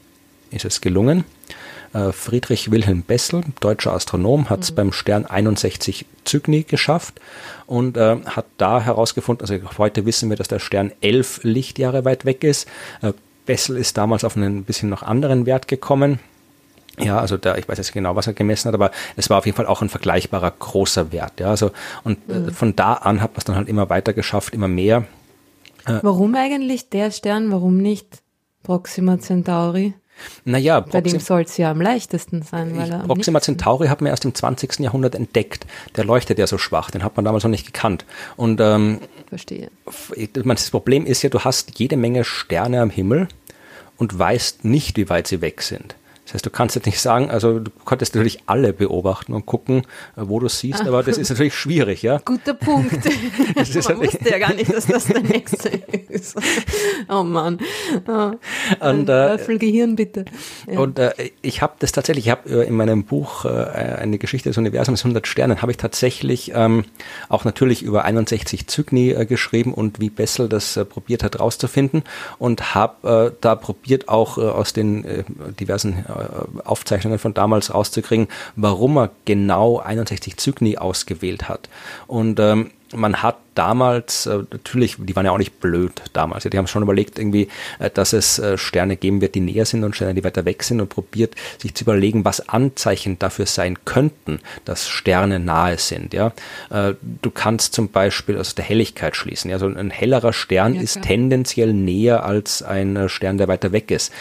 [0.51, 1.23] ist es gelungen.
[1.93, 4.75] Äh, Friedrich Wilhelm Bessel, deutscher Astronom, hat es mhm.
[4.75, 7.19] beim Stern 61 Cygni geschafft
[7.65, 12.25] und äh, hat da herausgefunden, also heute wissen wir, dass der Stern elf Lichtjahre weit
[12.25, 12.67] weg ist.
[13.01, 13.13] Äh,
[13.49, 16.19] Bessel ist damals auf einen bisschen noch anderen Wert gekommen.
[16.99, 19.47] Ja, also da, ich weiß jetzt genau, was er gemessen hat, aber es war auf
[19.47, 21.39] jeden Fall auch ein vergleichbarer großer Wert.
[21.39, 21.71] Ja, also
[22.03, 22.51] und äh, mhm.
[22.51, 25.05] von da an hat man es dann halt immer weiter geschafft, immer mehr.
[25.87, 27.51] Äh, warum eigentlich der Stern?
[27.51, 28.21] Warum nicht
[28.61, 29.95] Proxima Centauri?
[30.45, 32.77] Naja, bei dem soll es ja am leichtesten sein.
[32.77, 34.79] Weil er Proxima Centauri hat man erst im 20.
[34.79, 35.65] Jahrhundert entdeckt.
[35.95, 38.05] Der leuchtet ja so schwach, den hat man damals noch nicht gekannt.
[38.35, 39.71] Und ähm, verstehe.
[40.33, 43.27] Das Problem ist ja, du hast jede Menge Sterne am Himmel
[43.99, 45.95] und weißt nicht, wie weit sie weg sind.
[46.29, 49.79] Das heißt, du kannst jetzt nicht sagen, also du konntest natürlich alle beobachten und gucken,
[50.15, 52.19] äh, wo du siehst, aber das ist natürlich schwierig, ja.
[52.23, 53.03] Guter Punkt.
[53.55, 55.69] Man wusste ja gar nicht, dass das der nächste
[56.09, 56.37] ist.
[57.09, 57.57] Oh Mann.
[58.79, 59.59] Und, äh, Löffel
[59.95, 60.25] bitte.
[60.71, 60.79] Ja.
[60.79, 64.49] Und äh, ich habe das tatsächlich, ich habe äh, in meinem Buch äh, eine Geschichte
[64.49, 66.85] des Universums 100 Sternen, habe ich tatsächlich ähm,
[67.29, 72.03] auch natürlich über 61 Zygni äh, geschrieben und wie Bessel das äh, probiert hat rauszufinden
[72.37, 75.23] und habe äh, da probiert auch äh, aus den äh,
[75.59, 81.69] diversen äh, Aufzeichnungen von damals rauszukriegen, warum er genau 61 Zygni ausgewählt hat.
[82.07, 86.57] Und ähm, man hat damals, äh, natürlich, die waren ja auch nicht blöd damals, die
[86.57, 87.49] haben schon überlegt irgendwie,
[87.79, 90.63] äh, dass es äh, Sterne geben wird, die näher sind und Sterne, die weiter weg
[90.63, 96.13] sind und probiert sich zu überlegen, was Anzeichen dafür sein könnten, dass Sterne nahe sind.
[96.13, 96.31] Ja,
[97.21, 99.49] Du kannst zum Beispiel aus der Helligkeit schließen.
[99.49, 99.55] Ja?
[99.55, 104.11] Also ein hellerer Stern ja, ist tendenziell näher als ein Stern, der weiter weg ist.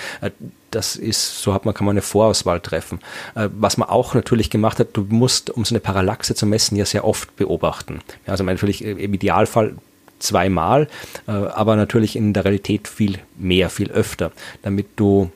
[0.70, 3.00] Das ist, so hat man, kann man eine Vorauswahl treffen.
[3.35, 6.76] Äh, was man auch natürlich gemacht hat, du musst, um so eine Parallaxe zu messen,
[6.76, 8.00] ja sehr oft beobachten.
[8.26, 9.76] Also natürlich äh, im Idealfall
[10.18, 10.88] zweimal,
[11.26, 15.31] äh, aber natürlich in der Realität viel mehr, viel öfter, damit du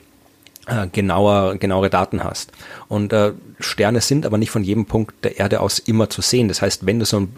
[0.93, 2.53] genauer, genauere Daten hast.
[2.87, 3.13] Und
[3.59, 6.47] Sterne sind aber nicht von jedem Punkt der Erde aus immer zu sehen.
[6.47, 7.33] Das heißt, wenn du so ein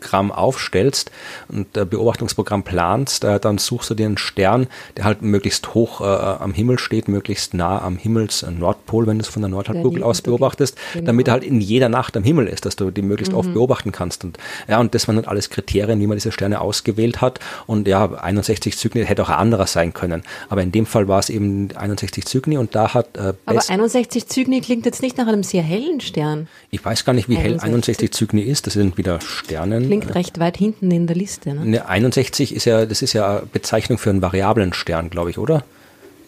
[0.00, 1.10] Beobachtungsprogramm aufstellst
[1.48, 6.00] und äh, Beobachtungsprogramm planst, äh, dann suchst du dir einen Stern, der halt möglichst hoch
[6.00, 10.02] äh, am Himmel steht, möglichst nah am Himmels Nordpol, wenn du es von der Nordhalbkugel
[10.02, 11.06] aus beobachtest, genau.
[11.06, 13.38] damit er halt in jeder Nacht am Himmel ist, dass du die möglichst mhm.
[13.38, 14.24] oft beobachten kannst.
[14.24, 17.40] Und ja, und das waren dann alles Kriterien, wie man diese Sterne ausgewählt hat.
[17.66, 20.22] Und ja, 61 Zygni hätte auch ein anderer sein können.
[20.48, 24.28] Aber in dem Fall war es eben 61 Zygni und da hat äh, Aber 61
[24.28, 26.48] Zygni klingt jetzt nicht nach einem sehr hellen Stern.
[26.70, 27.62] Ich weiß gar nicht, wie 61.
[27.62, 28.66] hell 61 Zygni ist.
[28.66, 29.83] Das sind wieder Sternen.
[29.86, 31.54] Klingt recht weit hinten in der Liste.
[31.54, 31.64] Ne?
[31.64, 35.64] ne 61 ist ja, das ist ja Bezeichnung für einen variablen Stern, glaube ich, oder?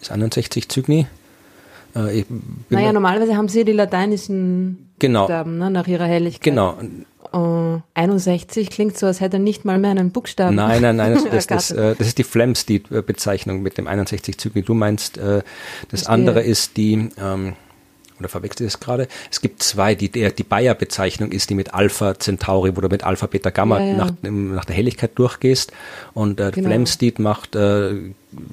[0.01, 1.07] Ist 61 Zygni?
[1.95, 2.25] Äh,
[2.69, 5.21] naja, normalerweise haben sie die lateinischen genau.
[5.21, 6.43] Buchstaben ne, nach ihrer Helligkeit.
[6.43, 6.77] Genau.
[7.33, 10.55] Uh, äh, 61 klingt so, als hätte er nicht mal mehr einen Buchstaben.
[10.55, 14.61] Nein, nein, nein, das, das, das, äh, das ist die Flamsteed-Bezeichnung mit dem 61 Zygni.
[14.61, 15.41] Du meinst, äh,
[15.89, 16.09] das Verstehe.
[16.09, 17.55] andere ist die, ähm,
[18.19, 19.07] oder verwechselt ich das gerade?
[19.31, 23.27] Es gibt zwei, die, der, die Bayer-Bezeichnung ist die mit Alpha Centauri, du mit Alpha,
[23.27, 23.93] Beta, Gamma ja, ja.
[23.95, 25.71] Nach, nach, der Helligkeit durchgehst.
[26.13, 26.69] Und äh, genau.
[26.69, 27.95] Flamsteed macht äh,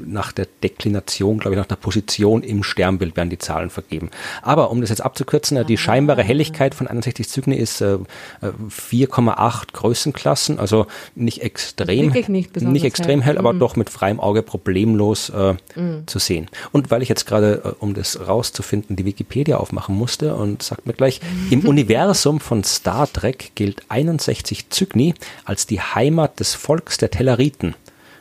[0.04, 4.10] nach der Deklination, glaube ich, nach der Position im Sternbild werden die Zahlen vergeben.
[4.42, 6.24] Aber um das jetzt abzukürzen, die scheinbare ah.
[6.24, 7.98] Helligkeit von 61 Cygni ist äh,
[8.42, 13.58] 4,8 Größenklassen, also nicht extrem, nicht, nicht extrem hell, hell aber mhm.
[13.58, 16.06] doch mit freiem Auge problemlos äh, mhm.
[16.06, 16.48] zu sehen.
[16.72, 20.86] Und weil ich jetzt gerade, äh, um das rauszufinden, die Wikipedia aufmachen musste und sagt
[20.86, 21.20] mir gleich,
[21.50, 27.74] im Universum von Star Trek gilt 61 Cygni als die Heimat des Volks der Telleriten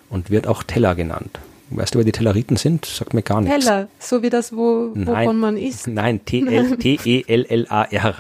[0.10, 1.40] und wird auch Teller genannt.
[1.76, 2.86] Weißt du, wer die Telleriten sind?
[2.86, 3.66] Sagt mir gar nichts.
[3.66, 5.08] Teller, so wie das, wo, Nein.
[5.08, 5.88] wovon man isst.
[5.88, 8.16] Nein, T-E-L-L-A-R.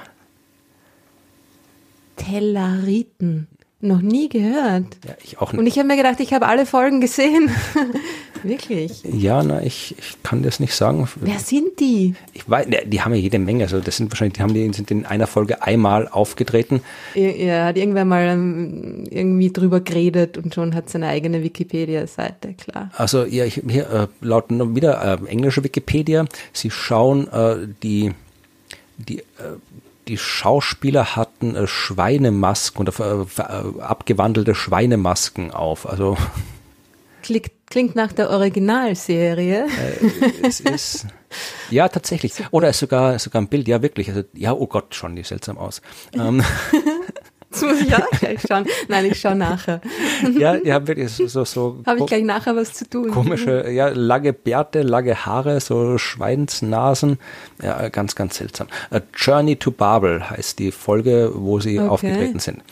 [2.15, 3.47] Telleriten.
[3.83, 4.85] Noch nie gehört.
[5.05, 5.59] Ja, ich auch nicht.
[5.59, 7.51] Und ich habe mir gedacht, ich habe alle Folgen gesehen.
[8.43, 9.03] Wirklich?
[9.03, 11.05] Ja, na, ich, ich kann das nicht sagen.
[11.17, 12.15] Wer sind die?
[12.31, 13.65] Ich weiß, die haben ja jede Menge.
[13.65, 16.79] Also das sind wahrscheinlich, die haben die sind in einer Folge einmal aufgetreten.
[17.13, 22.89] Er hat irgendwer mal ähm, irgendwie drüber geredet und schon hat seine eigene Wikipedia-Seite, klar.
[22.95, 26.25] Also ja, ich, hier äh, laut wieder äh, englische Wikipedia.
[26.53, 28.13] Sie schauen äh, die
[28.97, 29.23] die äh,
[30.07, 35.87] die Schauspieler hatten äh, Schweinemasken oder äh, äh, abgewandelte Schweinemasken auf.
[35.87, 36.17] Also
[37.23, 39.67] Klingt, klingt nach der Originalserie.
[39.77, 41.07] Äh, es ist
[41.71, 42.33] ja tatsächlich.
[42.51, 43.67] Oder ist sogar sogar ein Bild.
[43.67, 44.09] Ja wirklich.
[44.09, 45.81] Also ja, oh Gott, schon die seltsam aus.
[46.13, 46.43] Ähm,
[47.53, 48.65] Jetzt muss ich auch gleich schauen.
[48.87, 49.79] Nein, ich schaue nachher.
[50.37, 53.11] Ja, haben wirklich so, so, so Habe ich gleich nachher was zu tun.
[53.11, 57.19] Komische, ja, lange Bärte, lange Haare, so Schweinsnasen.
[57.61, 58.67] Ja, ganz, ganz seltsam.
[58.89, 61.89] A Journey to Babel heißt die Folge, wo sie okay.
[61.89, 62.63] aufgetreten sind.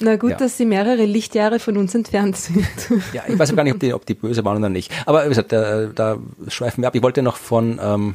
[0.00, 0.36] Na gut, ja.
[0.38, 2.66] dass sie mehrere Lichtjahre von uns entfernt sind.
[3.12, 4.92] Ja, ich weiß gar nicht, ob die, ob die böse waren oder nicht.
[5.04, 6.94] Aber wie gesagt, da, da schweifen wir ab.
[6.94, 8.14] Ich wollte noch von ähm,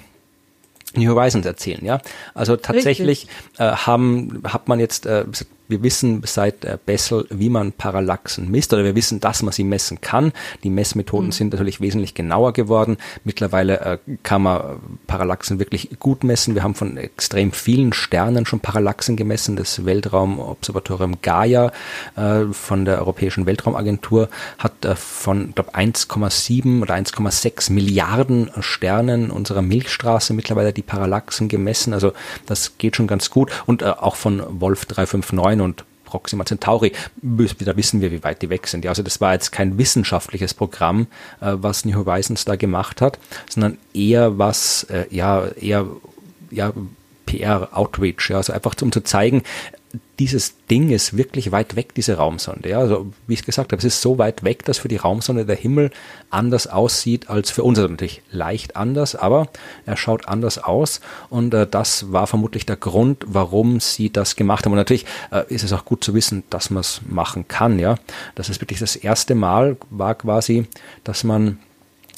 [0.98, 2.00] New Horizons erzählen, ja.
[2.34, 5.26] Also tatsächlich äh, haben, hat man jetzt, äh,
[5.68, 9.64] wir wissen seit äh, Bessel, wie man Parallaxen misst, oder wir wissen, dass man sie
[9.64, 10.32] messen kann.
[10.64, 11.32] Die Messmethoden mhm.
[11.32, 12.98] sind natürlich wesentlich genauer geworden.
[13.24, 16.56] Mittlerweile äh, kann man Parallaxen wirklich gut messen.
[16.56, 19.56] Wir haben von extrem vielen Sternen schon Parallaxen gemessen.
[19.56, 21.72] Das Weltraumobservatorium Gaia
[22.16, 30.34] äh, von der Europäischen Weltraumagentur hat von, glaube 1,7 oder 1,6 Milliarden Sternen unserer Milchstraße
[30.34, 31.94] mittlerweile die Parallaxen gemessen.
[31.94, 32.14] Also
[32.46, 33.52] das geht schon ganz gut.
[33.66, 38.68] Und auch von Wolf 359 und Proxima Centauri, da wissen wir, wie weit die weg
[38.68, 38.86] sind.
[38.86, 41.08] Also das war jetzt kein wissenschaftliches Programm,
[41.42, 45.88] äh, was New Horizons da gemacht hat, sondern eher was, äh, ja, eher,
[46.52, 46.72] ja,
[47.26, 49.42] PR-Outreach, ja, also einfach um zu zeigen,
[50.20, 52.70] dieses Ding ist wirklich weit weg, diese Raumsonde.
[52.70, 55.46] Ja, also wie ich gesagt habe, es ist so weit weg, dass für die Raumsonde
[55.46, 55.92] der Himmel
[56.30, 57.78] anders aussieht als für uns.
[57.78, 59.48] Also natürlich leicht anders, aber
[59.86, 64.66] er schaut anders aus und äh, das war vermutlich der Grund, warum sie das gemacht
[64.66, 64.74] haben.
[64.74, 67.80] Und natürlich äh, ist es auch gut zu wissen, dass man es machen kann.
[67.80, 67.96] Ja,
[68.36, 70.68] das ist wirklich das erste Mal war quasi,
[71.04, 71.60] dass man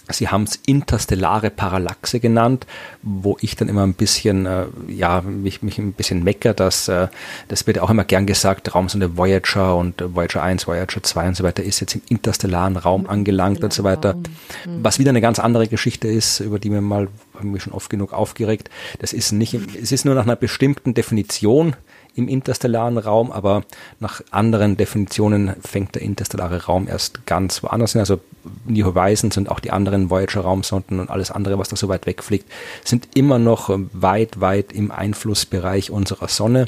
[0.09, 2.65] Sie haben es interstellare Parallaxe genannt,
[3.01, 7.07] wo ich dann immer ein bisschen, äh, ja, mich, mich ein bisschen mecker, dass äh,
[7.47, 11.43] das wird auch immer gern gesagt, Raumsonde Voyager und Voyager 1, Voyager 2 und so
[11.43, 14.15] weiter ist jetzt im interstellaren Raum angelangt und so weiter.
[14.15, 14.83] Mhm.
[14.83, 17.89] Was wieder eine ganz andere Geschichte ist, über die wir mal, haben wir schon oft
[17.89, 18.69] genug aufgeregt.
[18.99, 21.75] Das ist nicht, es ist nur nach einer bestimmten Definition
[22.17, 23.63] im interstellaren Raum, aber
[23.99, 27.99] nach anderen Definitionen fängt der interstellare Raum erst ganz woanders hin.
[27.99, 28.19] Also
[28.65, 32.51] New Horizons und auch die anderen Voyager-Raumsonden und alles andere, was da so weit wegfliegt,
[32.83, 36.67] sind immer noch weit, weit im Einflussbereich unserer Sonne.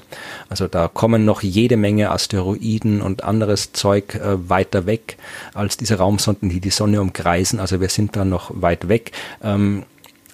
[0.49, 5.17] Also da kommen noch jede Menge Asteroiden und anderes Zeug äh, weiter weg
[5.55, 7.59] als diese Raumsonden, die die Sonne umkreisen.
[7.59, 9.13] Also wir sind da noch weit weg.
[9.43, 9.83] Ähm,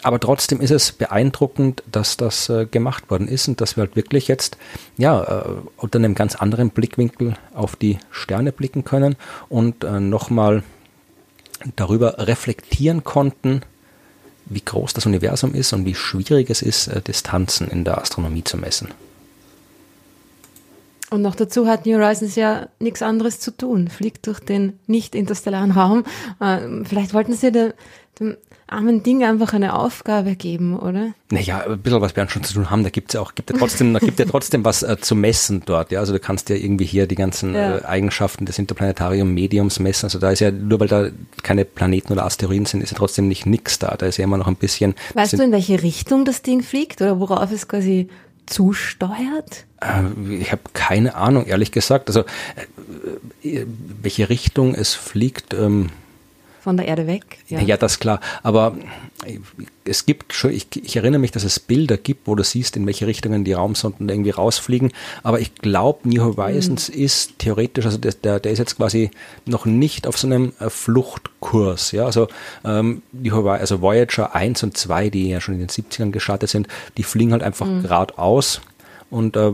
[0.06, 3.96] aber trotzdem ist es beeindruckend, dass das äh, gemacht worden ist und dass wir halt
[3.96, 4.56] wirklich jetzt
[4.98, 5.44] ja äh,
[5.78, 9.16] unter einem ganz anderen Blickwinkel auf die Sterne blicken können
[9.50, 10.62] und äh, nochmal
[11.76, 13.64] darüber reflektieren konnten,
[14.46, 18.44] wie groß das Universum ist und wie schwierig es ist, äh, Distanzen in der Astronomie
[18.44, 18.90] zu messen.
[21.10, 25.16] Und noch dazu hat New Horizons ja nichts anderes zu tun, fliegt durch den nicht
[25.16, 26.04] interstellaren Raum.
[26.40, 27.74] Äh, vielleicht wollten sie dem,
[28.20, 28.38] dem
[28.68, 31.14] armen Ding einfach eine Aufgabe geben, oder?
[31.30, 32.84] Naja, ein bisschen was werden schon zu tun haben.
[32.84, 35.62] Da gibt's ja auch, gibt ja trotzdem, da gibt ja trotzdem was äh, zu messen
[35.66, 35.92] dort.
[35.92, 37.78] Ja, also du kannst ja irgendwie hier die ganzen ja.
[37.78, 40.06] äh, Eigenschaften des Interplanetarium Mediums messen.
[40.06, 41.10] Also da ist ja nur weil da
[41.44, 43.96] keine Planeten oder Asteroiden sind, ist ja trotzdem nicht nix da.
[43.98, 44.96] Da ist ja immer noch ein bisschen.
[45.14, 48.10] Weißt du, in welche Richtung das Ding fliegt oder worauf es quasi
[48.48, 49.66] zusteuert?
[49.82, 52.10] Äh, ich habe keine Ahnung, ehrlich gesagt.
[52.10, 52.24] Also
[53.44, 53.68] äh, äh,
[54.02, 55.54] welche Richtung es fliegt.
[55.54, 55.90] Ähm,
[56.66, 57.38] von der Erde weg.
[57.48, 58.20] Ja, ja das ist klar.
[58.42, 58.76] Aber
[59.86, 62.88] es gibt schon, ich, ich, erinnere mich, dass es Bilder gibt, wo du siehst, in
[62.88, 64.92] welche Richtungen die Raumsonden irgendwie rausfliegen.
[65.22, 67.04] Aber ich glaube, New Horizons mhm.
[67.04, 69.12] ist theoretisch, also der, der, ist jetzt quasi
[69.46, 71.92] noch nicht auf so einem äh, Fluchtkurs.
[71.92, 72.30] Ja, also,
[72.64, 76.68] ähm, die also Voyager 1 und 2, die ja schon in den 70ern gestartet sind,
[76.98, 77.84] die fliegen halt einfach mhm.
[77.84, 78.62] geradeaus.
[79.12, 79.52] Und äh,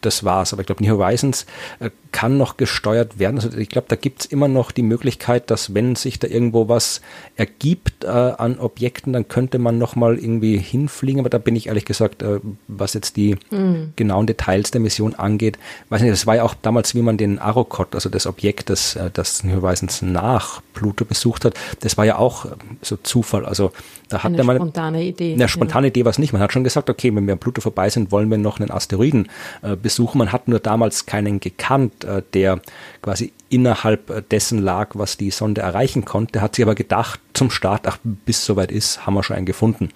[0.00, 0.52] das war's.
[0.52, 1.44] Aber ich glaube, New Horizons
[1.80, 3.36] äh, kann noch gesteuert werden.
[3.36, 7.00] Also ich glaube, da gibt's immer noch die Möglichkeit, dass wenn sich da irgendwo was
[7.36, 11.20] ergibt äh, an Objekten, dann könnte man noch mal irgendwie hinfliegen.
[11.20, 13.92] Aber da bin ich ehrlich gesagt, äh, was jetzt die mhm.
[13.96, 15.58] genauen Details der Mission angeht,
[15.88, 18.96] weiß nicht, das war ja auch damals, wie man den Arrokoth, also das Objekt, das,
[18.96, 22.50] äh, das Horizons nach Pluto besucht hat, das war ja auch äh,
[22.82, 23.44] so Zufall.
[23.46, 23.72] Also
[24.08, 25.34] da hat eine man spontane Idee.
[25.34, 25.90] Eine spontane ja.
[25.90, 26.32] Idee war es nicht.
[26.32, 28.70] Man hat schon gesagt, okay, wenn wir an Pluto vorbei sind, wollen wir noch einen
[28.70, 29.28] Asteroiden
[29.62, 30.18] äh, besuchen.
[30.18, 32.60] Man hat nur damals keinen gekannt, äh, der
[33.02, 36.40] quasi innerhalb äh, dessen lag, was die Sonde erreichen konnte.
[36.40, 39.90] Hat sich aber gedacht, zum Start, ach, bis soweit ist, haben wir schon einen gefunden.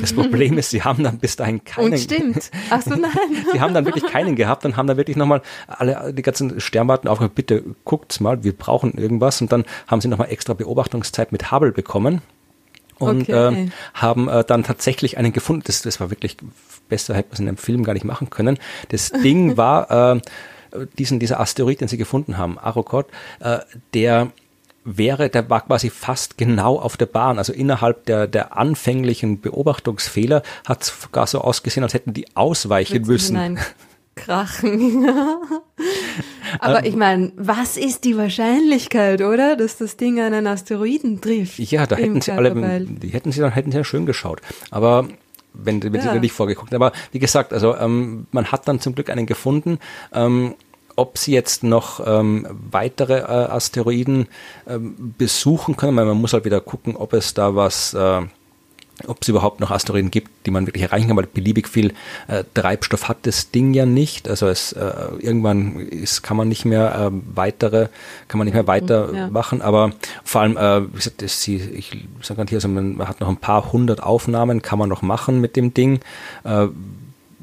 [0.00, 1.92] Das Problem ist, sie haben dann bis dahin keinen.
[1.92, 2.50] Und stimmt.
[2.70, 3.10] Ach so, nein.
[3.52, 7.08] sie haben dann wirklich keinen gehabt und haben dann wirklich nochmal alle, die ganzen Sternwarten
[7.08, 9.40] aufgehört, bitte guckt's mal, wir brauchen irgendwas.
[9.40, 12.22] Und dann haben sie nochmal extra Beobachtungszeit mit Hubble bekommen
[12.98, 13.66] und okay.
[13.66, 15.62] äh, haben äh, dann tatsächlich einen gefunden.
[15.66, 16.36] Das, das war wirklich
[16.88, 18.58] besser, hätte man es in einem Film gar nicht machen können.
[18.88, 20.20] Das Ding war äh,
[20.98, 23.06] diesen dieser Asteroid, den sie gefunden haben, Arrokoth,
[23.40, 23.58] äh,
[23.94, 24.32] der
[24.84, 27.38] wäre, der war quasi fast genau auf der Bahn.
[27.38, 33.06] Also innerhalb der, der anfänglichen Beobachtungsfehler hat es gar so ausgesehen, als hätten die ausweichen
[33.06, 33.34] müssen.
[33.34, 33.58] Nein.
[34.14, 35.08] Krachen.
[36.58, 41.58] Aber ähm, ich meine, was ist die Wahrscheinlichkeit, oder, dass das Ding einen Asteroiden trifft?
[41.58, 44.40] Ja, da hätten sie alle, die hätten sie dann hätten sie ja schön geschaut.
[44.70, 45.08] Aber
[45.58, 46.02] wenn, wenn ja.
[46.02, 49.78] sie wirklich vorgeguckt Aber wie gesagt, also ähm, man hat dann zum Glück einen gefunden.
[50.12, 50.54] Ähm,
[50.96, 54.26] ob sie jetzt noch ähm, weitere äh, Asteroiden
[54.66, 58.22] ähm, besuchen können, weil man muss halt wieder gucken, ob es da was äh,
[59.06, 61.92] ob es überhaupt noch Asteroiden gibt, die man wirklich erreichen kann, weil beliebig viel
[62.26, 64.28] äh, Treibstoff hat das Ding ja nicht.
[64.28, 64.90] Also es äh,
[65.20, 67.88] irgendwann ist, kann man nicht mehr äh, weitere,
[68.28, 69.60] kann man nicht mehr weitermachen.
[69.60, 69.64] Ja.
[69.64, 69.92] Aber
[70.24, 73.72] vor allem, äh, wie gesagt, das, ich sage hier, also man hat noch ein paar
[73.72, 76.00] hundert Aufnahmen, kann man noch machen mit dem Ding.
[76.44, 76.68] Äh,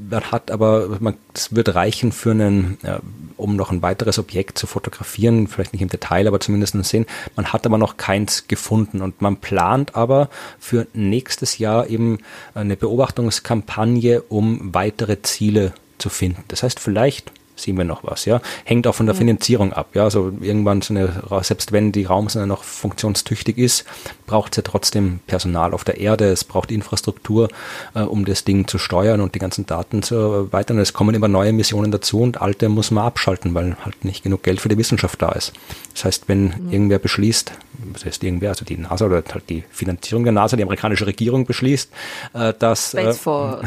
[0.09, 2.99] man hat aber, man, das wird reichen für einen, ja,
[3.37, 7.05] um noch ein weiteres Objekt zu fotografieren, vielleicht nicht im Detail, aber zumindest sehen.
[7.35, 10.29] Man hat aber noch keins gefunden und man plant aber
[10.59, 12.19] für nächstes Jahr eben
[12.53, 16.43] eine Beobachtungskampagne, um weitere Ziele zu finden.
[16.47, 18.41] Das heißt, vielleicht sehen wir noch was, ja.
[18.63, 20.03] Hängt auch von der Finanzierung ab, ja.
[20.03, 23.85] Also irgendwann so eine, selbst wenn die Raumsonde noch funktionstüchtig ist,
[24.25, 27.49] braucht es ja trotzdem Personal auf der Erde, es braucht Infrastruktur,
[27.93, 30.79] äh, um das Ding zu steuern und die ganzen Daten zu erweitern.
[30.79, 34.43] Es kommen immer neue Missionen dazu und alte muss man abschalten, weil halt nicht genug
[34.43, 35.53] Geld für die Wissenschaft da ist.
[35.93, 36.71] Das heißt, wenn mhm.
[36.71, 37.53] irgendwer beschließt,
[37.93, 41.45] das heißt irgendwer, also die NASA oder halt die Finanzierung der NASA, die amerikanische Regierung
[41.45, 41.91] beschließt,
[42.33, 43.13] äh, dass äh,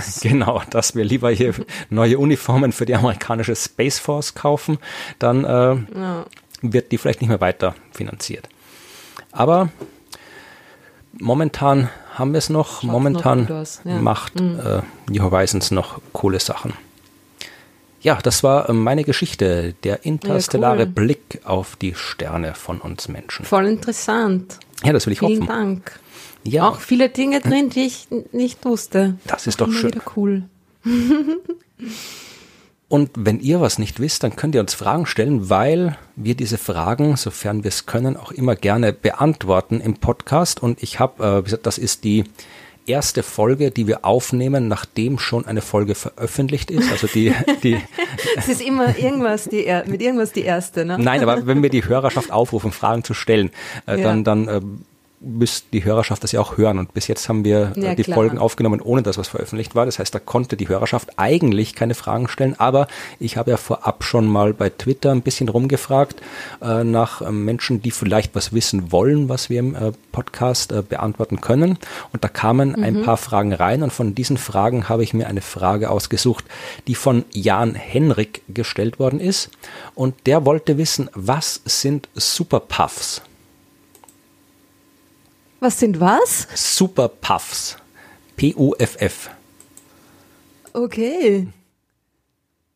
[0.23, 1.55] genau, dass wir lieber hier
[1.91, 4.79] neue Uniformen für die amerikanische Space Force kaufen,
[5.19, 6.27] dann äh, ja.
[6.63, 8.49] wird die vielleicht nicht mehr weiter finanziert.
[9.33, 9.71] Aber
[11.13, 12.83] momentan haben wir es noch.
[12.83, 13.99] Schaut momentan noch ja.
[14.01, 14.61] macht mhm.
[14.61, 16.73] äh, New Horizons noch coole Sachen.
[18.01, 20.93] Ja, das war äh, meine Geschichte, der interstellare ja, cool.
[20.93, 23.45] Blick auf die Sterne von uns Menschen.
[23.45, 24.59] Voll interessant.
[24.85, 25.47] Ja, das will ich Vielen hoffen.
[25.47, 26.01] Vielen Dank.
[26.45, 26.69] Ja.
[26.69, 29.19] Auch viele Dinge drin, die ich nicht wusste.
[29.27, 29.93] Das ist doch schön.
[29.93, 30.45] Wieder cool.
[32.89, 36.57] Und wenn ihr was nicht wisst, dann könnt ihr uns Fragen stellen, weil wir diese
[36.57, 40.63] Fragen, sofern wir es können, auch immer gerne beantworten im Podcast.
[40.63, 42.25] Und ich habe, äh, wie gesagt, das ist die
[42.87, 46.91] erste Folge, die wir aufnehmen, nachdem schon eine Folge veröffentlicht ist.
[46.91, 47.79] Also die, die
[48.37, 50.99] Es ist immer irgendwas die er mit irgendwas die erste, ne?
[50.99, 53.51] Nein, aber wenn wir die Hörerschaft aufrufen, Fragen zu stellen,
[53.87, 54.05] äh, ja.
[54.05, 54.61] dann, dann äh,
[55.21, 56.79] müsste die Hörerschaft das ja auch hören.
[56.79, 58.17] Und bis jetzt haben wir äh, Ja, die klar.
[58.17, 59.87] Folgen aufgenommen, ohne dass was veröffentlicht war.
[59.87, 62.55] Das heißt, da konnte die Hörerschaft eigentlich keine Fragen stellen.
[62.59, 62.87] Aber
[63.19, 66.23] ich habe ja vorab schon mal bei Twitter ein bisschen rumgefragt
[66.63, 70.83] äh, nach äh, Menschen, die vielleicht was wissen wollen, was wir im äh, Podcast äh,
[70.83, 71.79] beantworten können.
[72.13, 73.83] Und da kamen ein paar Fragen rein.
[73.83, 76.45] Und von diesen Fragen habe ich mir eine Frage ausgesucht,
[76.87, 79.51] die von Jan Henrik gestellt worden ist.
[79.95, 83.23] Und der wollte wissen, was sind Superpuffs?
[85.61, 86.47] Was sind was?
[86.55, 87.77] Superpuffs.
[88.37, 89.31] P-U-F-F.
[90.73, 91.49] Okay.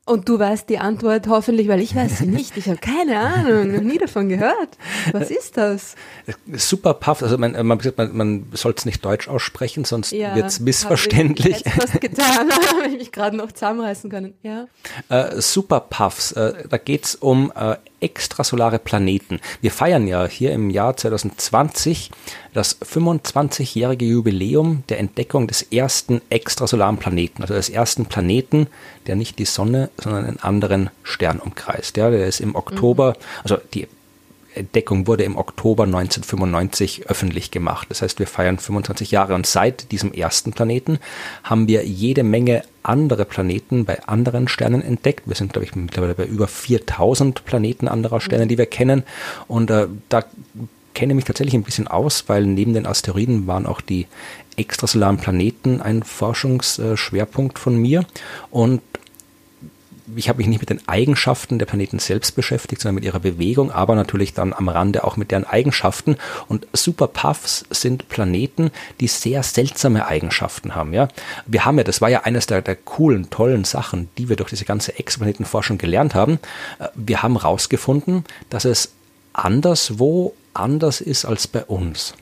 [0.04, 2.56] Und du weißt die Antwort hoffentlich, weil ich weiß sie nicht.
[2.56, 4.76] Ich habe keine Ahnung, noch nie davon gehört.
[5.12, 5.94] Was ist das?
[6.52, 11.64] Superpuffs, also man, man, man, man soll es nicht deutsch aussprechen, sonst Ja, wird's missverständlich.
[11.64, 14.34] Habe ich was getan, habe ich mich gerade noch zusammenreißen können.
[14.42, 14.66] Ja.
[15.08, 19.38] Äh, Superpuffs, äh, da geht's um äh, extrasolare Planeten.
[19.60, 22.10] Wir feiern ja hier im Jahr 2020
[22.54, 28.66] das 25-jährige Jubiläum der Entdeckung des ersten extrasolaren Planeten, also des ersten Planeten,
[29.06, 31.96] der nicht die Sonne, sondern einen anderen Stern umkreist.
[31.96, 33.88] Ja, der ist im Oktober, also die
[34.54, 37.88] Entdeckung wurde im Oktober 1995 öffentlich gemacht.
[37.90, 40.98] Das heißt, wir feiern 25 Jahre und seit diesem ersten Planeten
[41.42, 45.22] haben wir jede Menge andere Planeten bei anderen Sternen entdeckt.
[45.26, 49.04] Wir sind, glaube ich, mittlerweile bei über 4000 Planeten anderer Sterne, die wir kennen.
[49.48, 50.24] Und äh, da
[50.94, 54.06] kenne ich mich tatsächlich ein bisschen aus, weil neben den Asteroiden waren auch die
[54.56, 58.04] extrasolaren Planeten ein Forschungsschwerpunkt von mir.
[58.50, 58.82] Und
[60.16, 63.70] ich habe mich nicht mit den Eigenschaften der Planeten selbst beschäftigt, sondern mit ihrer Bewegung,
[63.70, 66.16] aber natürlich dann am Rande auch mit deren Eigenschaften.
[66.48, 68.70] Und Superpuffs sind Planeten,
[69.00, 70.92] die sehr seltsame Eigenschaften haben.
[70.92, 71.08] Ja,
[71.46, 74.50] wir haben ja, das war ja eines der, der coolen, tollen Sachen, die wir durch
[74.50, 76.38] diese ganze Exoplanetenforschung gelernt haben.
[76.78, 78.92] Äh, Wir haben herausgefunden, dass es
[79.32, 82.14] anderswo anders ist als bei uns.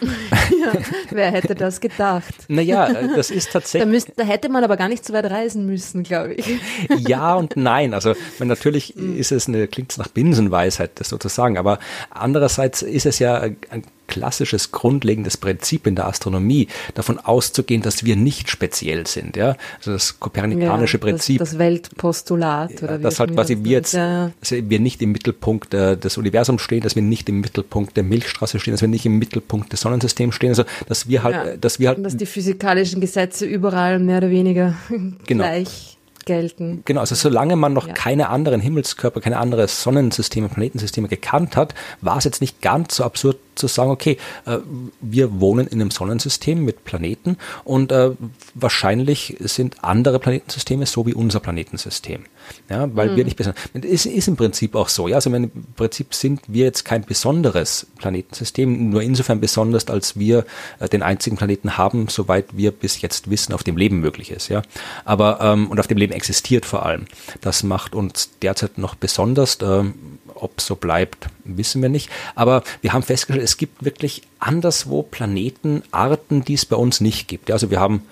[0.00, 0.72] ja.
[1.10, 2.34] Wer hätte das gedacht?
[2.48, 3.90] Naja, äh, das ist Da, tatsächlich.
[3.90, 6.60] müsst, da hätte man aber gar nicht so weit reisen müssen, glaube ich.
[6.98, 7.94] Ja und nein.
[7.94, 11.78] Also natürlich ist es eine, klingt es nach Binsenweisheit, das sozusagen, aber
[12.10, 18.16] andererseits ist es ja ein klassisches, grundlegendes Prinzip in der Astronomie, davon auszugehen, dass wir
[18.16, 19.36] nicht speziell sind.
[19.36, 19.56] Ja?
[19.78, 21.38] Also das kopernikanische Ja, Prinzip.
[21.38, 22.82] Das, das Weltpostulat.
[22.82, 24.34] Oder wie dass auch halt quasi das wir jetzt, nennt.
[24.40, 28.04] dass wir nicht im Mittelpunkt äh, des Universums stehen, dass wir nicht im Mittelpunkt der
[28.04, 31.44] Milchstraße stehen, dass wir nicht im Mittelpunkt des Sonnensystems stehen, also dass wir halt, Ja.
[31.44, 34.74] äh, dass wir Und dass halt, die physikalischen Gesetze überall mehr oder weniger
[35.26, 35.44] Genau.
[35.44, 35.97] gleich
[36.28, 36.82] gelten.
[36.84, 37.94] genau, also solange man noch Ja.
[37.94, 43.02] keine anderen Himmelskörper, keine andere Sonnensysteme, Planetensysteme gekannt hat, war es jetzt nicht ganz so
[43.04, 44.58] absurd zu sagen, okay, äh,
[45.00, 48.12] wir wohnen in einem Sonnensystem mit Planeten und äh,
[48.54, 52.24] wahrscheinlich sind andere Planetensysteme so wie unser Planetensystem.
[52.68, 53.60] Ja, weil wir nicht besonders.
[53.74, 55.16] Es ist im Prinzip auch so, ja.
[55.16, 60.44] Also im Prinzip sind wir jetzt kein besonderes Planetensystem, nur insofern besonders, als wir
[60.78, 64.48] äh, den einzigen Planeten haben, soweit wir bis jetzt wissen, auf dem Leben möglich ist,
[64.48, 64.62] ja.
[65.04, 67.06] Aber ähm, und auf dem Leben existiert vor allem.
[67.40, 69.58] Das macht uns derzeit noch besonders.
[69.62, 69.94] Ähm,
[70.40, 72.10] ob so bleibt, wissen wir nicht.
[72.34, 77.28] Aber wir haben festgestellt, es gibt wirklich anderswo Planeten, Arten, die es bei uns nicht
[77.28, 77.50] gibt.
[77.50, 78.02] Also wir haben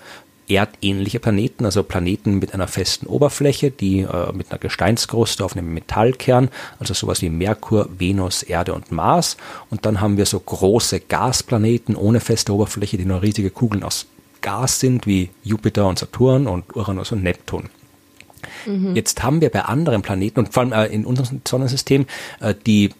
[0.47, 5.73] erdähnliche Planeten, also Planeten mit einer festen Oberfläche, die äh, mit einer Gesteinskruste auf einem
[5.73, 9.37] Metallkern, also sowas wie Merkur, Venus, Erde und Mars.
[9.69, 14.07] Und dann haben wir so große Gasplaneten ohne feste Oberfläche, die nur riesige Kugeln aus
[14.41, 17.69] Gas sind, wie Jupiter und Saturn und Uranus und Neptun.
[18.95, 22.05] Jetzt haben wir bei anderen Planeten und vor allem äh, in unserem Sonnensystem
[22.39, 22.91] äh, die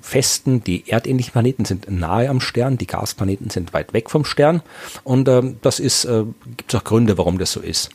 [0.00, 4.62] festen, die erdähnlichen Planeten sind nahe am Stern, die Gasplaneten sind weit weg vom Stern
[5.04, 6.24] und ähm, das ist, äh,
[6.56, 7.90] gibt es auch Gründe, warum das so ist,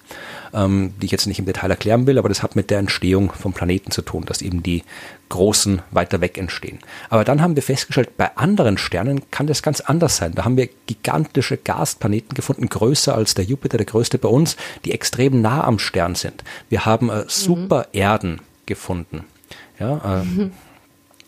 [0.53, 3.31] ähm, die ich jetzt nicht im Detail erklären will, aber das hat mit der Entstehung
[3.31, 4.83] von Planeten zu tun, dass eben die
[5.29, 6.79] großen weiter weg entstehen.
[7.09, 10.33] Aber dann haben wir festgestellt, bei anderen Sternen kann das ganz anders sein.
[10.35, 14.91] Da haben wir gigantische Gasplaneten gefunden, größer als der Jupiter, der größte bei uns, die
[14.91, 16.43] extrem nah am Stern sind.
[16.69, 19.23] Wir haben äh, Supererden gefunden.
[19.79, 20.49] Ja, äh,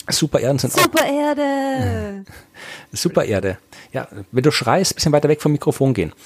[0.09, 2.25] Supererden sind auch Super Erde!
[2.91, 3.57] Supererde.
[3.91, 6.13] Ja, wenn du schreist, ein bisschen weiter weg vom Mikrofon gehen.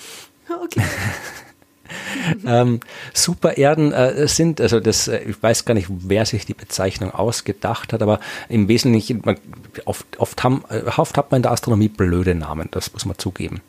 [0.49, 0.82] Okay.
[2.45, 2.82] Ähm,
[3.13, 7.93] Supererden äh, sind, also das, äh, ich weiß gar nicht, wer sich die Bezeichnung ausgedacht
[7.93, 8.19] hat, aber
[8.49, 9.38] im Wesentlichen, man,
[9.86, 13.17] oft, oft, haben, äh, oft hat man in der Astronomie blöde Namen, das muss man
[13.17, 13.61] zugeben.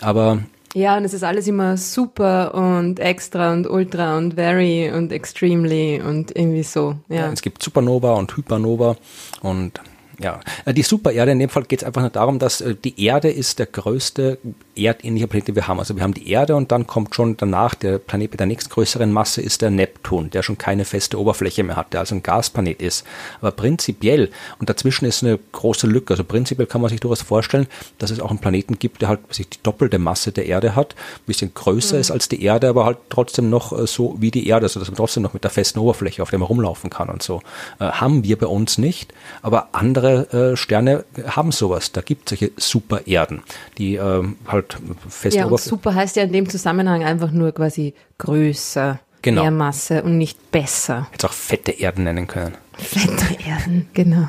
[0.00, 0.42] Aber
[0.74, 6.00] Ja, und es ist alles immer super und extra und ultra und very und extremely
[6.00, 6.96] und irgendwie so.
[7.08, 7.30] Ja.
[7.30, 8.96] es gibt Supernova und Hypernova
[9.42, 9.80] und
[10.22, 13.04] ja, Äh, die Supererde, in dem Fall geht es einfach nur darum, dass äh, die
[13.04, 14.38] Erde ist der größte
[14.76, 15.78] erdähnliche Planeten wir haben.
[15.78, 19.12] Also wir haben die Erde und dann kommt schon danach der Planet mit der nächstgrößeren
[19.12, 22.80] Masse ist der Neptun, der schon keine feste Oberfläche mehr hat, der also ein Gasplanet
[22.80, 23.04] ist.
[23.40, 27.66] Aber prinzipiell, und dazwischen ist eine große Lücke, also prinzipiell kann man sich durchaus vorstellen,
[27.98, 30.94] dass es auch einen Planeten gibt, der halt sich die doppelte Masse der Erde hat,
[30.94, 32.00] ein bisschen größer mhm.
[32.00, 34.88] ist als die Erde, aber halt trotzdem noch äh, so wie die Erde, also dass
[34.88, 37.42] man trotzdem noch mit der festen Oberfläche, auf der man rumlaufen kann und so.
[37.78, 39.12] Äh, haben wir bei uns nicht,
[39.42, 41.92] aber andere äh, Sterne haben sowas.
[41.92, 43.42] Da gibt es solche Supererden,
[43.78, 44.61] die äh, halt
[45.08, 49.42] fest Ja, und super heißt ja in dem Zusammenhang einfach nur quasi größer, genau.
[49.42, 51.08] mehr Masse und nicht besser.
[51.12, 52.56] Jetzt auch fette Erden nennen können.
[52.78, 54.28] Fette Erden, genau.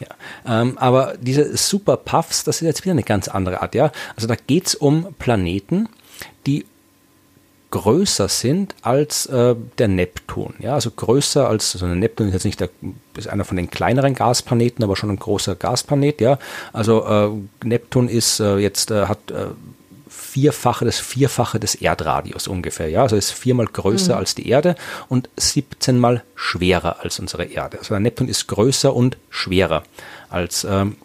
[0.00, 0.60] Ja.
[0.62, 3.92] Ähm, aber diese Super Puffs, das ist jetzt wieder eine ganz andere Art, ja.
[4.16, 5.88] Also da geht es um Planeten,
[6.46, 6.64] die
[7.72, 10.54] größer sind als äh, der Neptun.
[10.60, 12.68] Ja, also größer als, also der Neptun ist jetzt nicht der,
[13.16, 16.20] ist einer von den kleineren Gasplaneten, aber schon ein großer Gasplanet.
[16.20, 16.38] Ja,
[16.72, 19.46] also äh, Neptun ist äh, jetzt, äh, hat äh,
[20.08, 22.88] Vierfache, das Vierfache des Erdradius ungefähr.
[22.88, 24.18] Ja, also ist viermal größer mhm.
[24.18, 24.76] als die Erde
[25.08, 27.78] und 17 mal schwerer als unsere Erde.
[27.78, 29.82] Also der Neptun ist größer und schwerer
[30.28, 30.96] als ähm,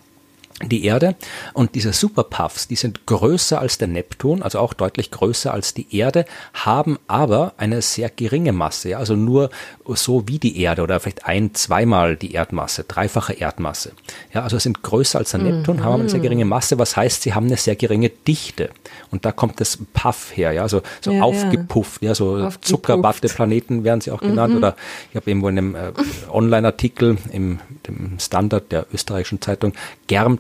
[0.64, 1.16] die Erde.
[1.54, 5.96] Und diese Superpuffs, die sind größer als der Neptun, also auch deutlich größer als die
[5.96, 9.52] Erde, haben aber eine sehr geringe Masse, ja, also nur
[9.86, 13.92] so wie die Erde oder vielleicht ein, zweimal die Erdmasse, dreifache Erdmasse.
[14.34, 15.84] Ja, also sind größer als der Neptun, mhm.
[15.84, 18.72] haben aber eine sehr geringe Masse, was heißt, sie haben eine sehr geringe Dichte.
[19.12, 24.02] Und da kommt das Puff her, ja, also so ja, aufgepufft, ja, so Zuckerwatte-Planeten werden
[24.02, 24.54] sie auch genannt.
[24.54, 24.58] Mhm.
[24.58, 24.76] Oder
[25.12, 25.92] ich habe irgendwo in einem äh,
[26.32, 29.74] Online-Artikel im dem Standard der österreichischen Zeitung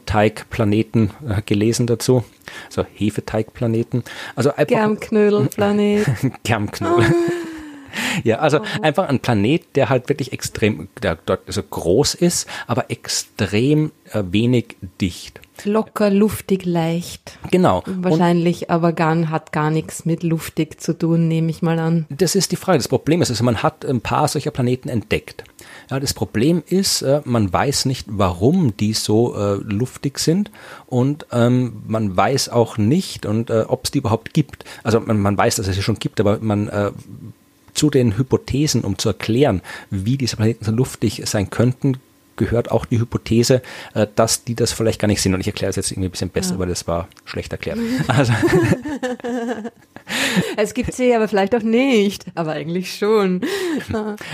[0.08, 2.24] Germteigplaneten äh, gelesen dazu.
[2.68, 4.03] Also Hefeteigplaneten.
[4.36, 6.08] Also Germknödelplanet.
[6.43, 7.14] Germknödel.
[8.28, 8.82] Ja, also oh.
[8.82, 14.21] einfach ein Planet, der halt wirklich extrem, der dort also groß ist, aber extrem äh,
[14.30, 15.39] wenig dicht.
[15.63, 17.39] Locker, luftig, leicht.
[17.49, 17.84] Genau.
[17.86, 22.05] Wahrscheinlich, und aber gar, hat gar nichts mit luftig zu tun, nehme ich mal an.
[22.09, 22.78] Das ist die Frage.
[22.78, 25.45] Das Problem ist, also man hat ein paar solcher Planeten entdeckt.
[25.89, 30.51] Ja, das Problem ist, äh, man weiß nicht, warum die so äh, luftig sind
[30.86, 34.65] und ähm, man weiß auch nicht, und äh, ob es die überhaupt gibt.
[34.84, 36.91] Also man, man weiß, dass es sie schon gibt, aber man äh,
[37.78, 41.97] zu den Hypothesen, um zu erklären, wie diese Planeten so luftig sein könnten,
[42.38, 43.62] gehört auch die Hypothese,
[43.94, 45.34] äh, dass die das vielleicht gar nicht sind.
[45.34, 46.60] Und ich erkläre es jetzt irgendwie ein bisschen besser, ja.
[46.60, 47.80] weil das war schlecht erklärt.
[48.08, 48.34] Also.
[50.58, 53.42] es gibt sie aber vielleicht auch nicht, aber eigentlich schon.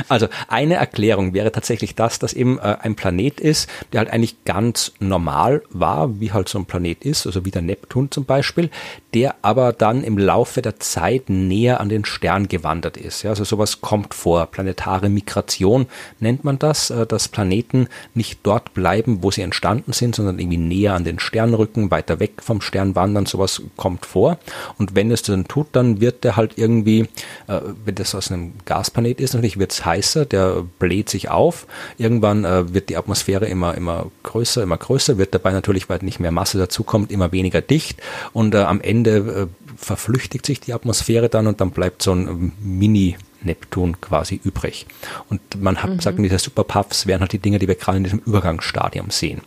[0.10, 4.44] Also eine Erklärung wäre tatsächlich das, dass eben äh, ein Planet ist, der halt eigentlich
[4.46, 8.70] ganz normal war, wie halt so ein Planet ist, also wie der Neptun zum Beispiel,
[9.14, 13.24] der aber dann im Laufe der Zeit näher an den Stern gewandert ist.
[13.24, 14.48] Ja, also sowas kommt vor.
[14.48, 15.88] Planetare Migration
[16.20, 20.58] nennt man das, äh, dass Planeten nicht dort bleiben, wo sie entstanden sind, sondern irgendwie
[20.58, 23.26] näher an den Stern rücken, weiter weg vom Stern wandern.
[23.26, 24.38] Sowas kommt vor.
[24.78, 27.02] Und wenn es dann tut, dann wird der halt irgendwie,
[27.48, 31.68] äh, wenn das aus einem Gasplanet ist, natürlich wird es heißer, der bläht sich auf.
[31.98, 36.20] Irgendwann äh, wird die Atmosphäre immer, immer größer, immer größer, wird dabei natürlich, weil nicht
[36.20, 38.02] mehr Masse dazukommt, immer weniger dicht.
[38.34, 42.54] Und äh, am Ende äh, verflüchtigt sich die Atmosphäre dann und dann bleibt so ein
[42.62, 44.86] Mini- Neptun quasi übrig.
[45.30, 45.98] Und man hat mhm.
[45.98, 49.42] gesagt, diese Superpuffs wären halt die Dinge, die wir gerade in diesem Übergangsstadium sehen.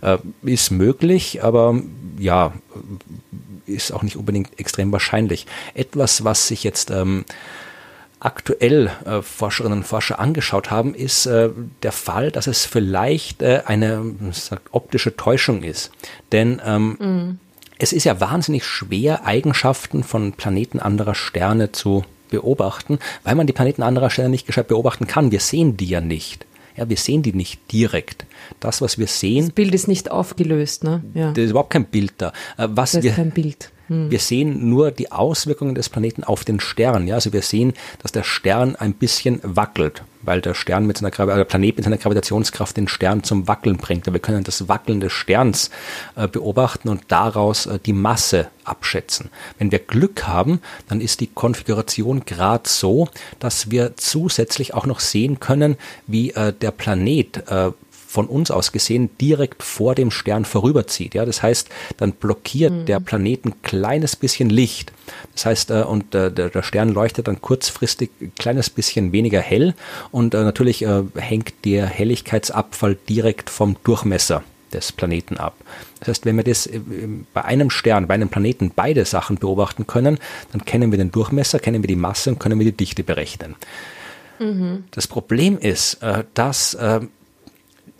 [0.00, 1.80] Äh, ist möglich, aber
[2.18, 2.52] ja,
[3.66, 5.46] ist auch nicht unbedingt extrem wahrscheinlich.
[5.74, 7.24] Etwas, was sich jetzt ähm,
[8.20, 11.50] aktuell äh, Forscherinnen und Forscher angeschaut haben, ist äh,
[11.82, 15.90] der Fall, dass es vielleicht äh, eine sagt, optische Täuschung ist.
[16.30, 17.38] Denn ähm, mhm.
[17.78, 23.52] es ist ja wahnsinnig schwer, Eigenschaften von Planeten anderer Sterne zu beobachten, weil man die
[23.52, 25.30] Planeten anderer Sterne nicht gescheit beobachten kann.
[25.30, 26.44] Wir sehen die ja nicht.
[26.76, 28.24] Ja, wir sehen die nicht direkt.
[28.58, 29.46] Das, was wir sehen.
[29.46, 31.04] Das Bild ist nicht aufgelöst, ne?
[31.14, 31.32] Ja.
[31.32, 32.32] Da ist überhaupt kein Bild da.
[32.56, 33.70] Äh, was das ist wir, kein Bild.
[33.88, 34.10] Hm.
[34.10, 37.06] Wir sehen nur die Auswirkungen des Planeten auf den Stern.
[37.06, 41.10] Ja, also wir sehen, dass der Stern ein bisschen wackelt weil der Stern mit seiner
[41.10, 44.10] der Planet mit seiner Gravitationskraft den Stern zum Wackeln bringt.
[44.10, 45.70] Wir können das Wackeln des Sterns
[46.16, 49.30] äh, beobachten und daraus äh, die Masse abschätzen.
[49.58, 53.08] Wenn wir Glück haben, dann ist die Konfiguration gerade so,
[53.38, 57.72] dass wir zusätzlich auch noch sehen können, wie äh, der Planet äh,
[58.12, 61.14] von uns aus gesehen direkt vor dem Stern vorüberzieht.
[61.14, 62.84] Ja, das heißt, dann blockiert mhm.
[62.84, 64.92] der Planet ein kleines bisschen Licht.
[65.32, 69.40] Das heißt, äh, und äh, der, der, Stern leuchtet dann kurzfristig ein kleines bisschen weniger
[69.40, 69.74] hell
[70.10, 74.44] und äh, natürlich äh, hängt der Helligkeitsabfall direkt vom Durchmesser
[74.74, 75.54] des Planeten ab.
[76.00, 76.80] Das heißt, wenn wir das äh,
[77.32, 80.18] bei einem Stern, bei einem Planeten beide Sachen beobachten können,
[80.52, 83.56] dann kennen wir den Durchmesser, kennen wir die Masse und können wir die Dichte berechnen.
[84.38, 84.84] Mhm.
[84.90, 86.76] Das Problem ist, äh, dass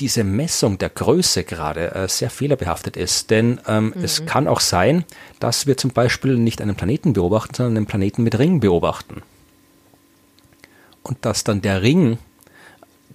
[0.02, 3.30] diese Messung der Größe gerade äh, sehr fehlerbehaftet ist.
[3.30, 4.02] Denn ähm, mhm.
[4.02, 5.04] es kann auch sein,
[5.38, 9.22] dass wir zum Beispiel nicht einen Planeten beobachten, sondern einen Planeten mit Ring beobachten.
[11.04, 12.18] Und dass dann der Ring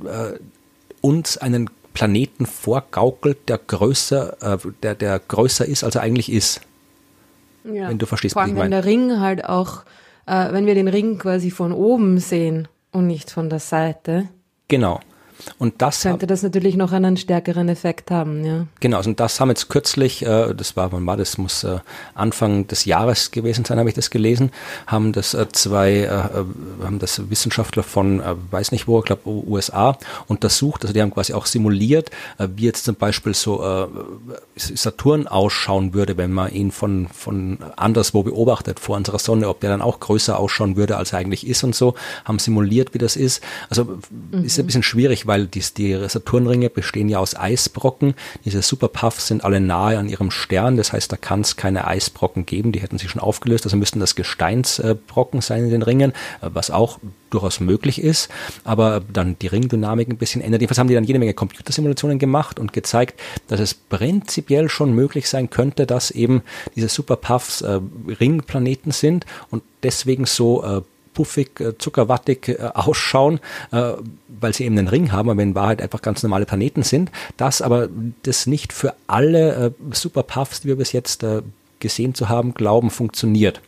[0.05, 0.39] äh,
[1.01, 6.61] uns einen Planeten vorgaukelt, der größer, äh, der, der größer ist, als er eigentlich ist.
[7.65, 7.89] Ja.
[7.89, 8.75] Wenn du verstehst, Vor allem, was ich meine.
[8.77, 9.83] wenn der Ring halt auch,
[10.25, 14.29] äh, wenn wir den Ring quasi von oben sehen und nicht von der Seite.
[14.69, 15.01] Genau.
[15.57, 18.67] Und das könnte das natürlich noch einen stärkeren Effekt haben, ja.
[18.79, 21.79] Genau, und das haben jetzt kürzlich, äh, das war, wann war das, muss äh,
[22.15, 24.51] Anfang des Jahres gewesen sein, habe ich das gelesen,
[24.85, 28.21] haben das äh, zwei, haben das Wissenschaftler von,
[28.51, 32.85] weiß nicht wo, ich glaube USA, untersucht, also die haben quasi auch simuliert, wie jetzt
[32.85, 33.63] zum Beispiel so
[34.55, 39.69] Saturn ausschauen würde, wenn man ihn von, von anderswo beobachtet, vor unserer Sonne, ob der
[39.69, 43.15] dann auch größer ausschauen würde, als er eigentlich ist und so, haben simuliert, wie das
[43.15, 43.41] ist.
[43.69, 43.99] Also
[44.31, 44.43] mhm.
[44.43, 48.15] ist ein bisschen schwierig, weil die, die Saturnringe bestehen ja aus Eisbrocken.
[48.45, 52.45] Diese Superpuffs sind alle nahe an ihrem Stern, das heißt, da kann es keine Eisbrocken
[52.45, 56.71] geben, die hätten sich schon aufgelöst, also müssten das Gesteinsbrocken sein in den Ringen, was
[56.71, 56.99] auch
[57.29, 58.29] durchaus möglich ist,
[58.63, 60.61] aber dann die Ringdynamik ein bisschen ändert.
[60.61, 65.29] Jedenfalls haben die dann jede Menge Computersimulationen gemacht und gezeigt, dass es prinzipiell schon möglich
[65.29, 66.41] sein könnte, dass eben
[66.75, 67.79] diese Superpuffs äh,
[68.19, 70.81] Ringplaneten sind und deswegen so äh,
[71.17, 73.39] puffig, äh, zuckerwattig äh, ausschauen,
[73.71, 73.93] äh,
[74.27, 77.09] weil sie eben einen Ring haben, aber in Wahrheit einfach ganz normale Planeten sind.
[77.37, 77.89] Das aber
[78.21, 81.25] das nicht für alle Superpuffs, die wir bis jetzt
[81.79, 83.61] gesehen zu haben, glauben, funktioniert.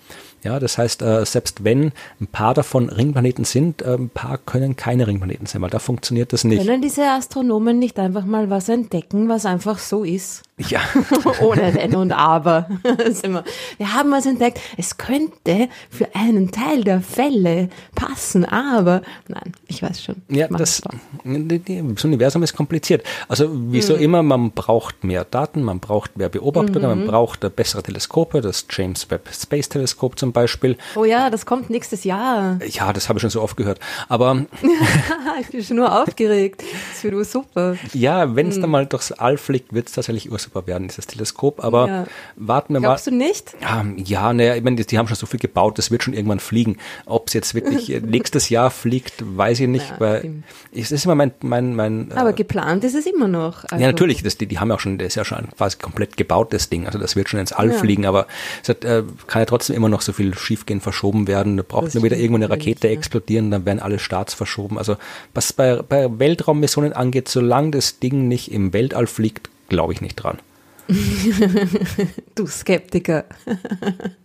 [0.43, 1.91] Ja, das heißt, selbst wenn
[2.21, 6.43] ein paar davon Ringplaneten sind, ein paar können keine Ringplaneten sein, weil da funktioniert das
[6.43, 6.63] nicht.
[6.63, 10.43] Können diese Astronomen nicht einfach mal was entdecken, was einfach so ist?
[10.67, 10.81] Ja.
[11.41, 12.67] Ohne Wenn und Aber.
[12.83, 14.59] wir haben was entdeckt.
[14.77, 20.15] Es könnte für einen Teil der Fälle passen, aber nein, ich weiß schon.
[20.27, 20.81] Ja, das,
[21.23, 23.03] das Universum ist kompliziert.
[23.29, 24.01] Also wieso mhm.
[24.01, 26.99] immer, man braucht mehr Daten, man braucht mehr Beobachtungen, mhm.
[26.99, 30.77] man braucht bessere Teleskope, das James Webb Space Teleskop zum Beispiel.
[30.95, 32.59] Oh ja, das kommt nächstes Jahr.
[32.67, 33.79] Ja, das habe ich schon so oft gehört.
[34.09, 34.45] Aber
[35.41, 36.63] ich bin schon nur aufgeregt.
[36.91, 37.77] Das wird super.
[37.93, 38.61] Ja, wenn es mhm.
[38.61, 41.63] dann mal durchs All fliegt, wird es tatsächlich ursuper super werden, dieses Teleskop.
[41.63, 42.05] Aber ja.
[42.35, 43.17] warten wir Glaubst mal.
[43.17, 44.07] Glaubst du nicht?
[44.09, 46.77] Ja, naja, ich meine, die haben schon so viel gebaut, das wird schon irgendwann fliegen.
[47.05, 51.15] Ob es jetzt wirklich nächstes Jahr fliegt, weiß ich nicht, ja, weil es ist immer
[51.15, 52.11] mein, mein, mein.
[52.13, 53.63] Aber äh, geplant ist es immer noch.
[53.65, 53.75] Also.
[53.83, 55.77] Ja, natürlich, das, die, die haben ja auch schon, das ist ja schon ein quasi
[55.77, 56.85] komplett gebautes Ding.
[56.85, 57.77] Also das wird schon ins All ja.
[57.77, 58.27] fliegen, aber
[58.63, 61.57] es hat, äh, kann ja trotzdem immer noch so viel schiefgehen, verschoben werden.
[61.57, 62.93] Da braucht das nur wieder irgendwo eine Rakete ja.
[62.93, 64.77] explodieren, dann werden alle Starts verschoben.
[64.77, 64.97] Also
[65.33, 70.15] was bei, bei Weltraummissionen angeht, solange das Ding nicht im Weltall fliegt, glaube ich nicht
[70.15, 70.39] dran.
[72.35, 73.25] du Skeptiker.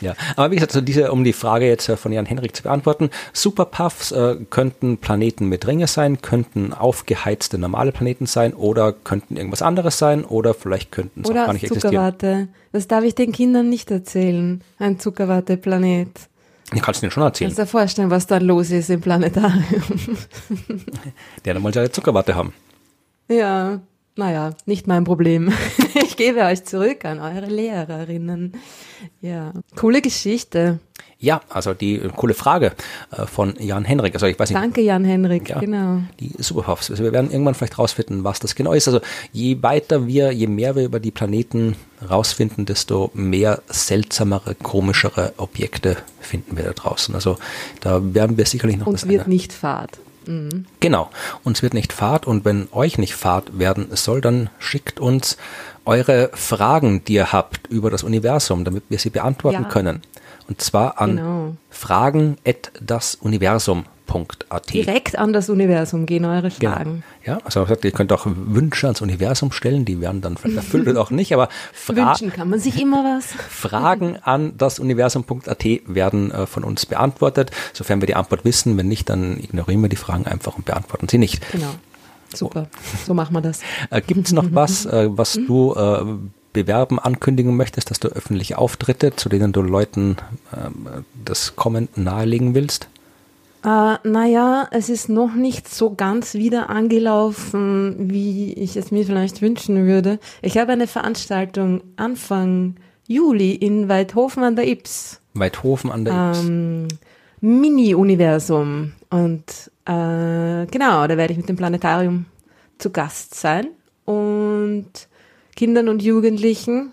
[0.00, 2.62] Ja, aber wie gesagt, so diese, um die Frage jetzt äh, von Jan Henrik zu
[2.62, 9.36] beantworten, Superpuffs äh, könnten Planeten mit Ringe sein, könnten aufgeheizte normale Planeten sein oder könnten
[9.36, 12.26] irgendwas anderes sein oder vielleicht könnten es auch gar nicht Zuckerwatte.
[12.26, 12.54] existieren.
[12.72, 16.08] Das darf ich den Kindern nicht erzählen, ein Zuckerwatte-Planet.
[16.74, 17.48] Ich kann es dir schon erzählen.
[17.48, 19.62] Kannst du dir vorstellen, was da los ist im Planetarium?
[21.44, 22.52] Der dann mal seine Zuckerwatte haben.
[23.28, 23.80] Ja,
[24.18, 25.52] naja, nicht mein Problem.
[25.94, 28.52] Ich gebe euch zurück an eure Lehrerinnen.
[29.20, 30.80] Ja, coole Geschichte.
[31.20, 32.72] Ja, also die äh, coole Frage
[33.16, 34.14] äh, von Jan Henrik.
[34.14, 34.60] Also ich weiß nicht.
[34.60, 36.00] Danke, Jan Henrik, ja, genau.
[36.18, 36.90] Die Superpuffs.
[36.90, 38.88] Also wir werden irgendwann vielleicht rausfinden, was das genau ist.
[38.88, 39.00] Also
[39.32, 41.76] je weiter wir, je mehr wir über die Planeten
[42.08, 47.14] rausfinden, desto mehr seltsamere, komischere Objekte finden wir da draußen.
[47.14, 47.36] Also
[47.80, 49.28] da werden wir sicherlich noch Und das wird eine.
[49.34, 49.98] nicht Fahrt.
[50.28, 50.66] Mhm.
[50.80, 51.10] Genau.
[51.42, 55.38] Uns wird nicht Fahrt und wenn euch nicht Fahrt werden soll, dann schickt uns
[55.84, 59.68] eure Fragen, die ihr habt über das Universum, damit wir sie beantworten ja.
[59.68, 60.02] können.
[60.48, 61.56] Und zwar an genau.
[61.70, 64.72] fragen at dasuniversum www.ftf.at.
[64.72, 66.72] Direkt an das Universum gehen eure genau.
[66.72, 67.02] Fragen.
[67.24, 67.38] Genau.
[67.38, 71.10] Ja, also ihr könnt auch Wünsche ans Universum stellen, die werden dann erfüllt oder auch
[71.10, 73.26] nicht, aber Fra Wünschen kann man sich immer was.
[73.26, 78.76] Fragen an das Universum.at werden äh, von uns beantwortet, sofern wir die Antwort wissen.
[78.76, 81.50] Wenn nicht, dann ignorieren wir die Fragen einfach und beantworten sie nicht.
[81.52, 81.74] Genau.
[82.34, 82.68] Super,
[83.06, 83.60] so machen wir das.
[83.90, 86.04] Äh, Gibt es noch was, äh, was du äh,
[86.52, 90.16] bewerben, ankündigen möchtest, dass du öffentliche Auftritte, zu denen du Leuten
[90.52, 90.68] äh,
[91.24, 92.88] das Kommen nahelegen willst?
[93.68, 99.42] Äh, naja, es ist noch nicht so ganz wieder angelaufen, wie ich es mir vielleicht
[99.42, 100.18] wünschen würde.
[100.40, 105.20] Ich habe eine Veranstaltung Anfang Juli in Weidhofen an der Ips.
[105.34, 106.44] Weidhofen an der Ips.
[106.44, 106.88] Ähm,
[107.42, 108.92] Mini-Universum.
[109.10, 112.24] Und äh, genau, da werde ich mit dem Planetarium
[112.78, 113.68] zu Gast sein
[114.06, 114.90] und
[115.56, 116.92] Kindern und Jugendlichen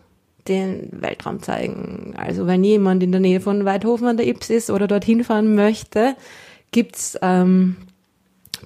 [0.49, 2.15] den Weltraum zeigen.
[2.17, 5.55] Also wenn jemand in der Nähe von Weidhofen an der Ips ist oder dorthin fahren
[5.55, 6.15] möchte,
[6.75, 7.77] gibt's ähm,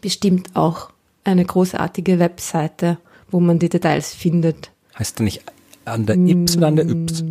[0.01, 0.89] bestimmt auch
[1.24, 2.97] eine großartige Webseite,
[3.30, 4.72] wo man die Details findet.
[4.97, 5.43] Heißt der nicht
[5.86, 7.24] an der Ips oder an der Yps?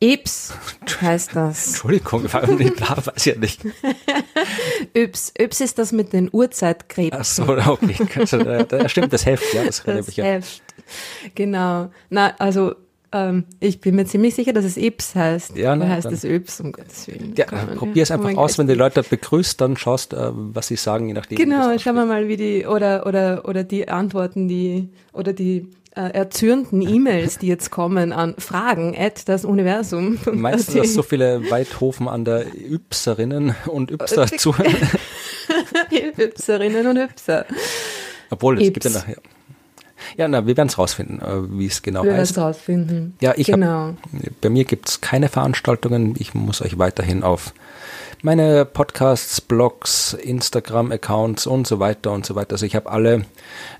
[0.00, 0.52] Ips
[1.00, 1.68] heißt das.
[1.68, 3.64] Entschuldigung, da weiß ich ja nicht.
[4.94, 5.32] Yps.
[5.38, 7.20] Yps ist das mit den Uhrzeitkrebsen.
[7.20, 7.94] Ach so, okay.
[8.16, 10.24] Also, da, da stimmt das Heft, ja, das, das ich ja.
[10.24, 10.60] Heft.
[11.36, 11.92] Genau.
[12.08, 12.74] Na, also
[13.12, 15.56] ähm, ich bin mir ziemlich sicher, dass es Ips heißt.
[15.56, 17.34] Ja, na, heißt es Yps, um Gottes Willen.
[17.36, 20.76] Ja, man- probier es einfach aus, wenn du Leute begrüßt, dann schaust, äh, was sie
[20.76, 21.36] sagen, je nachdem.
[21.38, 26.02] Genau, schauen wir mal, wie die, oder, oder, oder die Antworten, die, oder die äh,
[26.12, 30.18] erzürnten E-Mails, die jetzt kommen an Fragen at das Universum.
[30.32, 34.72] Meinst du, dass so viele Weithofen an der Ypserinnen und Ypser Äh, zuhören?
[36.18, 37.44] Ypserinnen und Ypser.
[38.30, 39.16] Obwohl, es gibt ja nachher.
[40.16, 42.32] Ja, na, wir werden es rausfinden, äh, wie es genau Wir werden heißt.
[42.32, 43.16] es rausfinden.
[43.20, 43.68] Ja, ich genau.
[43.68, 43.96] hab,
[44.40, 46.14] bei mir gibt's keine Veranstaltungen.
[46.18, 47.52] Ich muss euch weiterhin auf
[48.22, 52.52] meine Podcasts, Blogs, Instagram-Accounts und so weiter und so weiter.
[52.52, 53.24] Also ich habe alle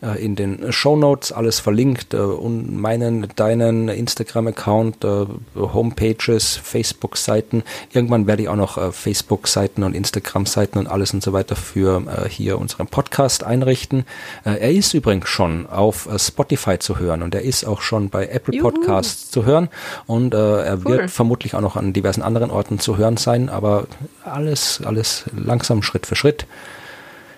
[0.03, 5.27] äh, in den Show Notes alles verlinkt äh, und meinen, deinen Instagram-Account, äh,
[5.57, 7.63] Homepages, Facebook-Seiten.
[7.93, 12.03] Irgendwann werde ich auch noch äh, Facebook-Seiten und Instagram-Seiten und alles und so weiter für
[12.07, 14.05] äh, hier unseren Podcast einrichten.
[14.45, 18.55] Er ist übrigens schon auf Spotify zu hören und er ist auch schon bei Apple
[18.57, 18.71] Juhu.
[18.71, 19.69] Podcasts zu hören
[20.07, 20.85] und äh, er Cool.
[20.85, 23.87] wird vermutlich auch noch an diversen anderen Orten zu hören sein, aber
[24.25, 26.47] alles, alles langsam Schritt für Schritt,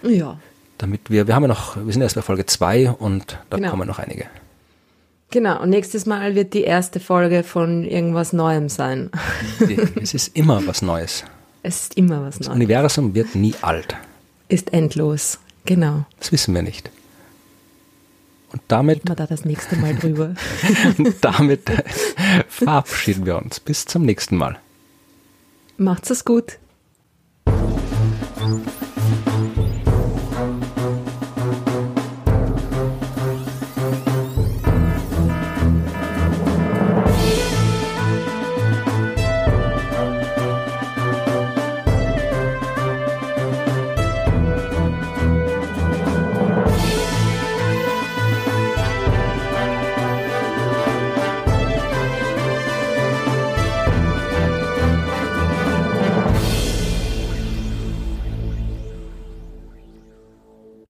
[0.03, 0.39] Ja.
[0.79, 3.71] damit wir, wir haben ja noch, wir sind erst bei Folge zwei und da Genau.
[3.71, 4.27] kommen noch einige.
[5.31, 5.63] Genau.
[5.63, 9.11] Und nächstes Mal wird die erste Folge von irgendwas Neuem sein.
[10.01, 11.25] es ist immer was Neues.
[11.65, 12.57] Es ist immer was Das Neues.
[12.57, 13.95] Universum wird nie alt.
[14.49, 15.39] Ist endlos.
[15.65, 16.05] Genau.
[16.19, 16.91] Das wissen wir nicht.
[18.53, 18.99] Und damit.
[18.99, 20.35] Reden wir da das nächste Mal drüber.
[20.99, 21.71] und damit
[22.49, 23.61] verabschieden wir uns.
[23.61, 24.59] Bis zum nächsten Mal.
[25.77, 26.59] Macht's es gut.